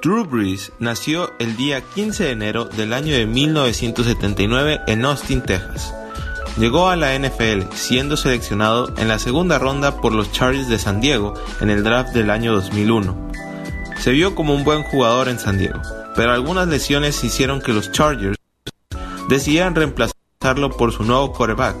Drew 0.02 0.24
Brees 0.24 0.72
nació 0.78 1.32
el 1.38 1.56
día 1.56 1.80
15 1.80 2.24
de 2.24 2.30
enero 2.30 2.64
del 2.66 2.92
año 2.92 3.14
de 3.14 3.26
1979 3.26 4.80
en 4.86 5.04
Austin, 5.04 5.40
Texas. 5.40 5.92
Llegó 6.58 6.88
a 6.88 6.96
la 6.96 7.18
NFL 7.18 7.72
siendo 7.74 8.16
seleccionado 8.16 8.92
en 8.98 9.08
la 9.08 9.18
segunda 9.18 9.58
ronda 9.58 10.00
por 10.00 10.12
los 10.12 10.30
Chargers 10.32 10.68
de 10.68 10.78
San 10.78 11.00
Diego 11.00 11.34
en 11.60 11.70
el 11.70 11.82
draft 11.82 12.14
del 12.14 12.30
año 12.30 12.52
2001. 12.54 13.30
Se 13.98 14.12
vio 14.12 14.34
como 14.34 14.54
un 14.54 14.64
buen 14.64 14.82
jugador 14.82 15.28
en 15.28 15.38
San 15.38 15.58
Diego, 15.58 15.80
pero 16.14 16.32
algunas 16.32 16.68
lesiones 16.68 17.24
hicieron 17.24 17.60
que 17.60 17.72
los 17.72 17.90
Chargers 17.90 18.36
decidieran 19.28 19.74
reemplazarlo 19.74 20.70
por 20.76 20.92
su 20.92 21.04
nuevo 21.04 21.32
quarterback, 21.32 21.76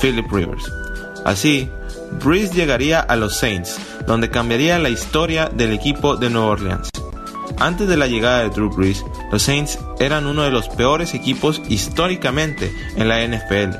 Philip 0.00 0.30
Rivers. 0.30 0.70
Así, 1.24 1.70
Brees 2.22 2.52
llegaría 2.52 3.00
a 3.00 3.16
los 3.16 3.36
Saints, 3.36 3.78
donde 4.06 4.30
cambiaría 4.30 4.78
la 4.78 4.90
historia 4.90 5.48
del 5.48 5.72
equipo 5.72 6.16
de 6.16 6.30
Nueva 6.30 6.48
Orleans. 6.48 6.90
Antes 7.60 7.86
de 7.86 7.96
la 7.96 8.06
llegada 8.06 8.40
de 8.40 8.50
Drew 8.50 8.70
Brees, 8.70 9.04
los 9.30 9.42
Saints 9.42 9.78
eran 10.00 10.26
uno 10.26 10.42
de 10.42 10.50
los 10.50 10.68
peores 10.68 11.14
equipos 11.14 11.62
históricamente 11.68 12.72
en 12.96 13.08
la 13.08 13.24
NFL 13.24 13.76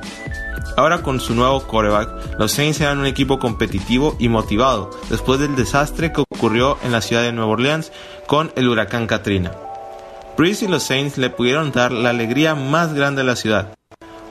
Ahora 0.76 1.02
con 1.02 1.20
su 1.20 1.34
nuevo 1.34 1.60
quarterback, 1.60 2.38
los 2.38 2.52
Saints 2.52 2.80
eran 2.80 2.98
un 2.98 3.06
equipo 3.06 3.38
competitivo 3.38 4.16
y 4.18 4.28
motivado 4.28 4.90
después 5.08 5.40
del 5.40 5.56
desastre 5.56 6.12
que 6.12 6.22
ocurrió 6.22 6.78
en 6.82 6.92
la 6.92 7.00
ciudad 7.00 7.22
de 7.22 7.32
Nueva 7.32 7.52
Orleans 7.52 7.92
con 8.26 8.52
el 8.56 8.68
huracán 8.68 9.06
Katrina. 9.06 9.52
Breeze 10.36 10.64
y 10.64 10.68
los 10.68 10.84
Saints 10.84 11.18
le 11.18 11.30
pudieron 11.30 11.72
dar 11.72 11.92
la 11.92 12.10
alegría 12.10 12.54
más 12.54 12.94
grande 12.94 13.22
de 13.22 13.26
la 13.26 13.36
ciudad, 13.36 13.74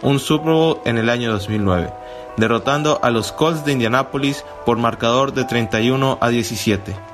un 0.01 0.19
Super 0.19 0.53
Bowl 0.53 0.79
en 0.85 0.97
el 0.97 1.09
año 1.09 1.31
2009, 1.31 1.93
derrotando 2.37 2.99
a 3.03 3.11
los 3.11 3.31
Colts 3.31 3.65
de 3.65 3.73
Indianapolis 3.73 4.43
por 4.65 4.77
marcador 4.77 5.33
de 5.33 5.43
31 5.43 6.17
a 6.21 6.29
17. 6.29 7.08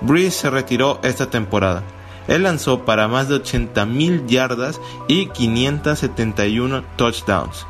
Breeze 0.00 0.30
se 0.30 0.50
retiró 0.50 1.00
esta 1.02 1.30
temporada. 1.30 1.82
Él 2.28 2.44
lanzó 2.44 2.84
para 2.84 3.08
más 3.08 3.28
de 3.28 3.36
80.000 3.36 4.26
yardas 4.26 4.80
y 5.08 5.26
571 5.26 6.84
touchdowns 6.96 7.66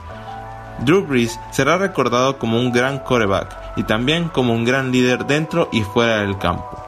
Drew 0.84 1.04
Brees 1.04 1.38
será 1.50 1.76
recordado 1.76 2.38
como 2.38 2.58
un 2.58 2.72
gran 2.72 3.00
coreback 3.00 3.54
y 3.76 3.82
también 3.82 4.28
como 4.28 4.54
un 4.54 4.64
gran 4.64 4.92
líder 4.92 5.26
dentro 5.26 5.68
y 5.72 5.82
fuera 5.82 6.22
del 6.22 6.38
campo. 6.38 6.82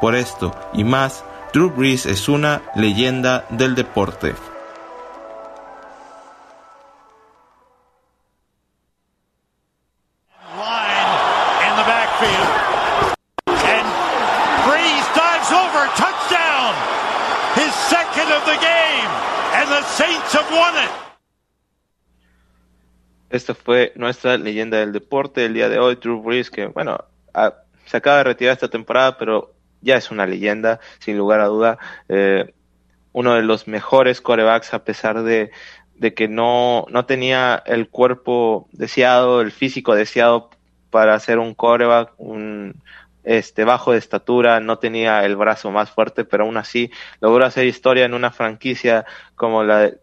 Por 0.00 0.14
esto 0.14 0.54
y 0.72 0.84
más, 0.84 1.22
Drew 1.52 1.70
Brees 1.70 2.06
es 2.06 2.28
una 2.28 2.62
leyenda 2.74 3.44
del 3.50 3.74
deporte. 3.74 4.34
Esta 23.36 23.54
fue 23.54 23.92
nuestra 23.96 24.38
leyenda 24.38 24.78
del 24.78 24.92
deporte 24.92 25.42
del 25.42 25.52
día 25.52 25.68
de 25.68 25.78
hoy, 25.78 25.96
Drew 25.96 26.22
Brees, 26.22 26.50
que 26.50 26.66
bueno, 26.68 27.04
se 27.84 27.96
acaba 27.98 28.18
de 28.18 28.24
retirar 28.24 28.54
esta 28.54 28.68
temporada, 28.68 29.18
pero 29.18 29.52
ya 29.82 29.96
es 29.96 30.10
una 30.10 30.26
leyenda, 30.26 30.80
sin 31.00 31.18
lugar 31.18 31.40
a 31.40 31.46
duda. 31.46 31.78
Eh, 32.08 32.54
uno 33.12 33.34
de 33.34 33.42
los 33.42 33.68
mejores 33.68 34.22
corebacks, 34.22 34.72
a 34.72 34.84
pesar 34.84 35.22
de, 35.22 35.50
que 36.14 36.28
no, 36.28 36.86
no 36.88 37.04
tenía 37.04 37.62
el 37.66 37.90
cuerpo 37.90 38.68
deseado, 38.72 39.42
el 39.42 39.52
físico 39.52 39.94
deseado 39.94 40.48
para 40.88 41.20
ser 41.20 41.38
un 41.38 41.54
coreback, 41.54 42.14
un 42.16 42.82
este 43.22 43.64
bajo 43.64 43.92
de 43.92 43.98
estatura, 43.98 44.60
no 44.60 44.78
tenía 44.78 45.26
el 45.26 45.36
brazo 45.36 45.70
más 45.70 45.90
fuerte, 45.90 46.24
pero 46.24 46.44
aún 46.44 46.56
así 46.56 46.90
logró 47.20 47.44
hacer 47.44 47.66
historia 47.66 48.04
en 48.04 48.14
una 48.14 48.30
franquicia 48.30 49.04
como 49.34 49.64
la 49.64 49.78
de, 49.80 49.98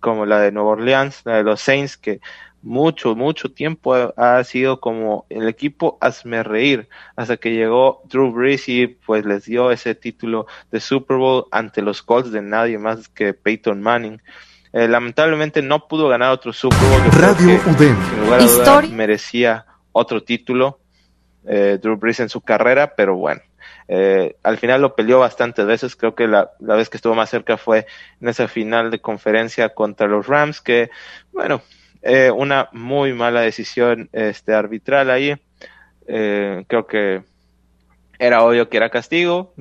como 0.00 0.26
la 0.26 0.40
de 0.40 0.52
Nueva 0.52 0.70
Orleans, 0.70 1.22
la 1.24 1.36
de 1.36 1.42
los 1.42 1.60
Saints, 1.60 1.96
que 1.96 2.20
mucho, 2.62 3.14
mucho 3.14 3.50
tiempo 3.50 3.94
ha, 4.16 4.42
sido 4.44 4.80
como 4.80 5.26
el 5.28 5.48
equipo 5.48 5.96
hazme 6.00 6.42
reír 6.42 6.88
hasta 7.16 7.36
que 7.36 7.52
llegó 7.52 8.02
Drew 8.08 8.32
Brees 8.32 8.68
y 8.68 8.86
pues 8.88 9.24
les 9.24 9.44
dio 9.44 9.70
ese 9.70 9.94
título 9.94 10.46
de 10.70 10.80
Super 10.80 11.16
Bowl 11.16 11.46
ante 11.50 11.82
los 11.82 12.02
Colts 12.02 12.32
de 12.32 12.42
nadie 12.42 12.78
más 12.78 13.08
que 13.08 13.32
Peyton 13.34 13.80
Manning. 13.80 14.20
Eh, 14.72 14.86
lamentablemente 14.88 15.62
no 15.62 15.86
pudo 15.86 16.08
ganar 16.08 16.30
otro 16.30 16.52
Super 16.52 16.78
Bowl. 16.78 17.00
Radio 17.12 17.60
UDEM. 17.66 18.94
merecía 18.94 19.64
otro 19.92 20.22
título 20.22 20.80
eh, 21.46 21.78
Drew 21.80 21.96
Brees 21.96 22.20
en 22.20 22.28
su 22.28 22.40
carrera, 22.40 22.94
pero 22.94 23.16
bueno. 23.16 23.40
Eh, 23.90 24.36
al 24.42 24.58
final 24.58 24.82
lo 24.82 24.94
peleó 24.94 25.20
bastantes 25.20 25.64
veces, 25.64 25.96
creo 25.96 26.14
que 26.14 26.28
la, 26.28 26.50
la, 26.60 26.74
vez 26.74 26.90
que 26.90 26.98
estuvo 26.98 27.14
más 27.14 27.30
cerca 27.30 27.56
fue 27.56 27.86
en 28.20 28.28
esa 28.28 28.46
final 28.46 28.90
de 28.90 29.00
conferencia 29.00 29.70
contra 29.70 30.06
los 30.06 30.26
Rams, 30.26 30.60
que 30.60 30.90
bueno, 31.32 31.62
eh, 32.02 32.30
una 32.30 32.68
muy 32.72 33.12
mala 33.12 33.40
decisión 33.40 34.08
este, 34.12 34.54
arbitral 34.54 35.10
ahí. 35.10 35.36
Eh, 36.06 36.64
creo 36.68 36.86
que 36.86 37.22
era 38.18 38.42
obvio 38.42 38.68
que 38.68 38.76
era 38.76 38.90
castigo, 38.90 39.52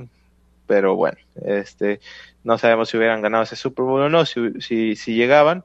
pero 0.65 0.95
bueno, 0.95 1.17
este, 1.45 1.99
no 2.43 2.57
sabemos 2.57 2.89
si 2.89 2.97
hubieran 2.97 3.21
ganado 3.21 3.43
ese 3.43 3.55
Super 3.55 3.85
Bowl 3.85 4.01
o 4.01 4.09
no, 4.09 4.25
si, 4.25 4.61
si, 4.61 4.95
si 4.95 5.15
llegaban. 5.15 5.63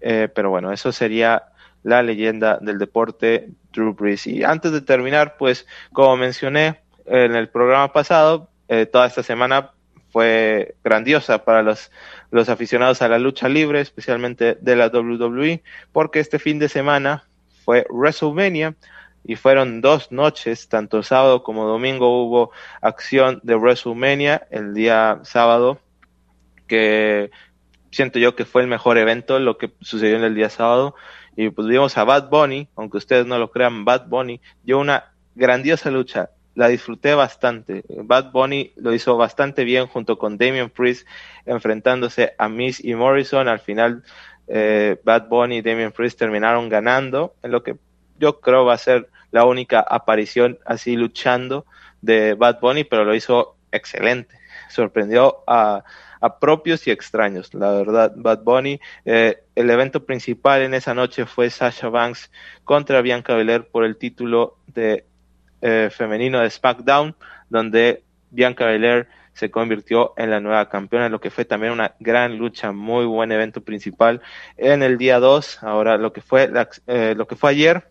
Eh, 0.00 0.28
pero 0.34 0.50
bueno, 0.50 0.72
eso 0.72 0.92
sería 0.92 1.44
la 1.82 2.02
leyenda 2.02 2.58
del 2.60 2.78
deporte 2.78 3.48
Drew 3.72 3.94
Brees. 3.94 4.26
Y 4.26 4.44
antes 4.44 4.72
de 4.72 4.80
terminar, 4.80 5.36
pues 5.38 5.66
como 5.92 6.16
mencioné 6.16 6.80
en 7.06 7.34
el 7.34 7.48
programa 7.48 7.92
pasado, 7.92 8.50
toda 8.92 9.06
esta 9.06 9.22
semana 9.22 9.70
fue 10.10 10.74
grandiosa 10.82 11.44
para 11.44 11.62
los 11.62 11.90
los 12.30 12.48
aficionados 12.48 13.02
a 13.02 13.08
la 13.08 13.18
lucha 13.18 13.48
libre, 13.48 13.80
especialmente 13.80 14.58
de 14.60 14.76
la 14.76 14.88
WWE, 14.88 15.62
porque 15.92 16.20
este 16.20 16.38
fin 16.38 16.58
de 16.58 16.68
semana 16.68 17.24
fue 17.64 17.86
WrestleMania 17.90 18.74
y 19.24 19.36
fueron 19.36 19.80
dos 19.80 20.12
noches, 20.12 20.68
tanto 20.68 21.02
sábado 21.02 21.42
como 21.42 21.66
domingo 21.66 22.22
hubo 22.22 22.50
acción 22.80 23.40
de 23.42 23.54
WrestleMania 23.54 24.46
el 24.50 24.74
día 24.74 25.20
sábado, 25.22 25.78
que 26.66 27.30
siento 27.90 28.18
yo 28.18 28.36
que 28.36 28.44
fue 28.44 28.62
el 28.62 28.68
mejor 28.68 28.98
evento, 28.98 29.38
lo 29.38 29.56
que 29.56 29.72
sucedió 29.80 30.16
en 30.16 30.24
el 30.24 30.34
día 30.34 30.50
sábado, 30.50 30.94
y 31.36 31.50
pues 31.50 31.68
vimos 31.68 31.96
a 31.96 32.04
Bad 32.04 32.28
Bunny, 32.28 32.68
aunque 32.76 32.98
ustedes 32.98 33.26
no 33.26 33.38
lo 33.38 33.50
crean, 33.50 33.84
Bad 33.84 34.08
Bunny 34.08 34.40
dio 34.62 34.78
una 34.78 35.12
grandiosa 35.34 35.90
lucha, 35.90 36.30
la 36.58 36.66
disfruté 36.66 37.14
bastante. 37.14 37.84
Bad 37.88 38.32
Bunny 38.32 38.72
lo 38.74 38.92
hizo 38.92 39.16
bastante 39.16 39.62
bien 39.62 39.86
junto 39.86 40.18
con 40.18 40.38
Damian 40.38 40.70
Priest 40.70 41.06
enfrentándose 41.46 42.34
a 42.36 42.48
Miss 42.48 42.84
y 42.84 42.96
Morrison. 42.96 43.46
Al 43.46 43.60
final, 43.60 44.02
eh, 44.48 45.00
Bad 45.04 45.28
Bunny 45.28 45.58
y 45.58 45.62
Damian 45.62 45.92
Priest 45.92 46.18
terminaron 46.18 46.68
ganando, 46.68 47.32
en 47.44 47.52
lo 47.52 47.62
que 47.62 47.76
yo 48.18 48.40
creo 48.40 48.64
va 48.64 48.74
a 48.74 48.78
ser 48.78 49.08
la 49.30 49.44
única 49.44 49.78
aparición 49.88 50.58
así 50.66 50.96
luchando 50.96 51.64
de 52.02 52.34
Bad 52.34 52.58
Bunny, 52.58 52.82
pero 52.82 53.04
lo 53.04 53.14
hizo 53.14 53.54
excelente. 53.70 54.36
Sorprendió 54.68 55.44
a, 55.46 55.84
propios 56.40 56.88
y 56.88 56.90
extraños, 56.90 57.54
la 57.54 57.70
verdad. 57.70 58.14
Bad 58.16 58.42
Bunny, 58.42 58.80
eh, 59.04 59.44
el 59.54 59.70
evento 59.70 60.04
principal 60.04 60.62
en 60.62 60.74
esa 60.74 60.92
noche 60.92 61.24
fue 61.24 61.50
Sasha 61.50 61.88
Banks 61.88 62.32
contra 62.64 63.00
Bianca 63.00 63.36
Belair 63.36 63.68
por 63.68 63.84
el 63.84 63.96
título 63.96 64.56
de 64.66 65.04
eh, 65.60 65.88
femenino 65.90 66.40
de 66.40 66.50
SmackDown, 66.50 67.14
donde 67.48 68.02
Bianca 68.30 68.66
Belair 68.66 69.08
se 69.32 69.50
convirtió 69.50 70.14
en 70.16 70.30
la 70.30 70.40
nueva 70.40 70.68
campeona, 70.68 71.08
lo 71.08 71.20
que 71.20 71.30
fue 71.30 71.44
también 71.44 71.72
una 71.72 71.94
gran 72.00 72.38
lucha, 72.38 72.72
muy 72.72 73.06
buen 73.06 73.30
evento 73.30 73.60
principal 73.60 74.20
en 74.56 74.82
el 74.82 74.98
día 74.98 75.20
2. 75.20 75.62
Ahora 75.62 75.96
lo 75.96 76.12
que 76.12 76.20
fue 76.20 76.50
eh, 76.88 77.14
lo 77.16 77.28
que 77.28 77.36
fue 77.36 77.50
ayer, 77.50 77.88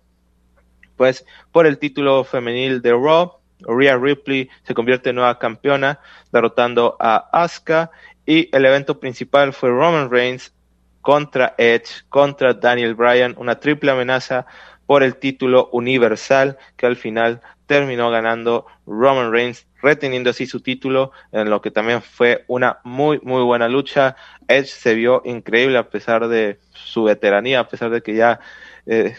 pues 0.97 1.25
por 1.53 1.65
el 1.65 1.77
título 1.77 2.25
femenil 2.25 2.81
de 2.81 2.91
Raw, 2.91 3.37
Rhea 3.61 3.97
Ripley 3.97 4.49
se 4.63 4.73
convierte 4.73 5.11
en 5.11 5.15
nueva 5.15 5.39
campeona, 5.39 5.99
derrotando 6.31 6.97
a 6.99 7.29
Asuka 7.31 7.91
y 8.25 8.49
el 8.55 8.65
evento 8.65 8.99
principal 8.99 9.53
fue 9.53 9.69
Roman 9.69 10.11
Reigns 10.11 10.53
contra 11.01 11.55
Edge, 11.57 12.03
contra 12.09 12.53
Daniel 12.53 12.93
Bryan, 12.93 13.35
una 13.37 13.57
triple 13.59 13.91
amenaza 13.91 14.45
por 14.85 15.01
el 15.01 15.15
título 15.15 15.69
universal 15.71 16.57
que 16.75 16.85
al 16.85 16.97
final 16.97 17.41
terminó 17.67 18.09
ganando 18.09 18.65
Roman 18.87 19.31
Reigns, 19.31 19.67
reteniendo 19.81 20.31
así 20.31 20.47
su 20.47 20.61
título, 20.61 21.11
en 21.31 21.49
lo 21.49 21.61
que 21.61 21.69
también 21.69 22.01
fue 22.01 22.45
una 22.47 22.79
muy, 22.83 23.19
muy 23.21 23.43
buena 23.43 23.67
lucha. 23.67 24.15
Edge 24.47 24.67
se 24.67 24.95
vio 24.95 25.21
increíble 25.25 25.77
a 25.77 25.89
pesar 25.89 26.27
de 26.27 26.59
su 26.73 27.03
veteranía, 27.03 27.59
a 27.59 27.67
pesar 27.67 27.91
de 27.91 28.01
que 28.01 28.15
ya 28.15 28.39
eh, 28.85 29.17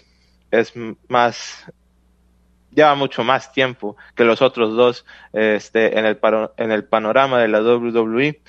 es 0.50 0.72
más, 1.08 1.66
lleva 2.72 2.94
mucho 2.94 3.22
más 3.22 3.52
tiempo 3.52 3.96
que 4.16 4.24
los 4.24 4.42
otros 4.42 4.74
dos 4.74 5.04
este, 5.32 5.98
en, 5.98 6.06
el 6.06 6.18
en 6.56 6.72
el 6.72 6.84
panorama 6.84 7.40
de 7.40 7.48
la 7.48 7.62
WWE. 7.62 8.40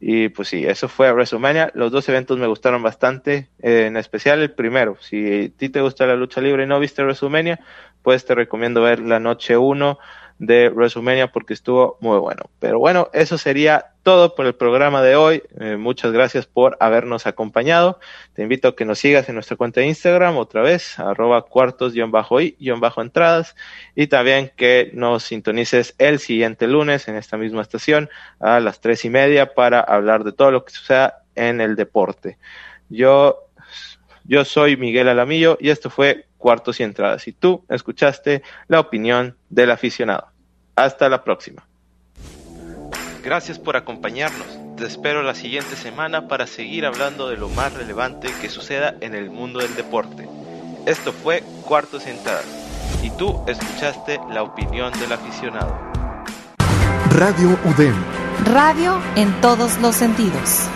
Y 0.00 0.28
pues 0.28 0.48
sí, 0.48 0.64
eso 0.66 0.88
fue 0.88 1.12
WrestleMania. 1.12 1.70
Los 1.74 1.92
dos 1.92 2.08
eventos 2.08 2.38
me 2.38 2.46
gustaron 2.46 2.82
bastante, 2.82 3.48
en 3.60 3.96
especial 3.96 4.40
el 4.40 4.52
primero. 4.52 4.96
Si 5.00 5.44
a 5.44 5.58
ti 5.58 5.68
te 5.68 5.80
gusta 5.80 6.06
la 6.06 6.16
lucha 6.16 6.40
libre 6.40 6.64
y 6.64 6.66
no 6.66 6.80
viste 6.80 7.02
WrestleMania, 7.02 7.60
pues 8.02 8.24
te 8.24 8.34
recomiendo 8.34 8.82
ver 8.82 9.00
la 9.00 9.18
noche 9.20 9.56
1 9.56 9.98
de 10.46 10.68
WrestleMania 10.68 11.32
porque 11.32 11.54
estuvo 11.54 11.96
muy 12.00 12.18
bueno. 12.18 12.44
Pero 12.58 12.78
bueno, 12.78 13.08
eso 13.12 13.38
sería 13.38 13.86
todo 14.02 14.34
por 14.34 14.46
el 14.46 14.54
programa 14.54 15.02
de 15.02 15.16
hoy. 15.16 15.42
Eh, 15.58 15.76
muchas 15.76 16.12
gracias 16.12 16.46
por 16.46 16.76
habernos 16.78 17.26
acompañado. 17.26 17.98
Te 18.34 18.42
invito 18.42 18.68
a 18.68 18.76
que 18.76 18.84
nos 18.84 18.98
sigas 18.98 19.28
en 19.28 19.34
nuestra 19.34 19.56
cuenta 19.56 19.80
de 19.80 19.86
Instagram 19.86 20.36
otra 20.36 20.62
vez, 20.62 20.98
arroba 20.98 21.42
cuartos-y-entradas 21.42 23.56
y 23.94 24.06
también 24.06 24.52
que 24.56 24.90
nos 24.92 25.24
sintonices 25.24 25.94
el 25.98 26.18
siguiente 26.18 26.66
lunes 26.66 27.08
en 27.08 27.16
esta 27.16 27.36
misma 27.36 27.62
estación 27.62 28.10
a 28.40 28.60
las 28.60 28.80
tres 28.80 29.04
y 29.04 29.10
media 29.10 29.54
para 29.54 29.80
hablar 29.80 30.24
de 30.24 30.32
todo 30.32 30.50
lo 30.50 30.64
que 30.64 30.72
suceda 30.72 31.22
en 31.34 31.60
el 31.60 31.74
deporte. 31.74 32.38
Yo, 32.90 33.48
yo 34.24 34.44
soy 34.44 34.76
Miguel 34.76 35.08
Alamillo 35.08 35.56
y 35.60 35.70
esto 35.70 35.90
fue 35.90 36.26
Cuartos 36.36 36.78
y 36.78 36.82
Entradas 36.82 37.26
y 37.26 37.32
tú 37.32 37.64
escuchaste 37.70 38.42
la 38.68 38.80
opinión 38.80 39.36
del 39.48 39.70
aficionado. 39.70 40.33
Hasta 40.76 41.08
la 41.08 41.22
próxima. 41.22 41.66
Gracias 43.22 43.58
por 43.58 43.76
acompañarnos. 43.76 44.46
Te 44.76 44.86
espero 44.86 45.22
la 45.22 45.34
siguiente 45.34 45.76
semana 45.76 46.28
para 46.28 46.46
seguir 46.46 46.84
hablando 46.84 47.28
de 47.28 47.36
lo 47.36 47.48
más 47.48 47.72
relevante 47.72 48.28
que 48.40 48.48
suceda 48.48 48.94
en 49.00 49.14
el 49.14 49.30
mundo 49.30 49.60
del 49.60 49.74
deporte. 49.76 50.28
Esto 50.84 51.12
fue 51.12 51.42
Cuartos 51.66 52.06
y 52.06 52.10
Entradas 52.10 52.64
y 53.02 53.10
tú 53.10 53.42
escuchaste 53.46 54.18
la 54.30 54.42
opinión 54.42 54.92
del 54.98 55.12
aficionado. 55.12 55.78
Radio 57.10 57.58
UDEM. 57.64 57.94
Radio 58.44 59.00
en 59.14 59.40
todos 59.40 59.78
los 59.78 59.94
sentidos. 59.94 60.68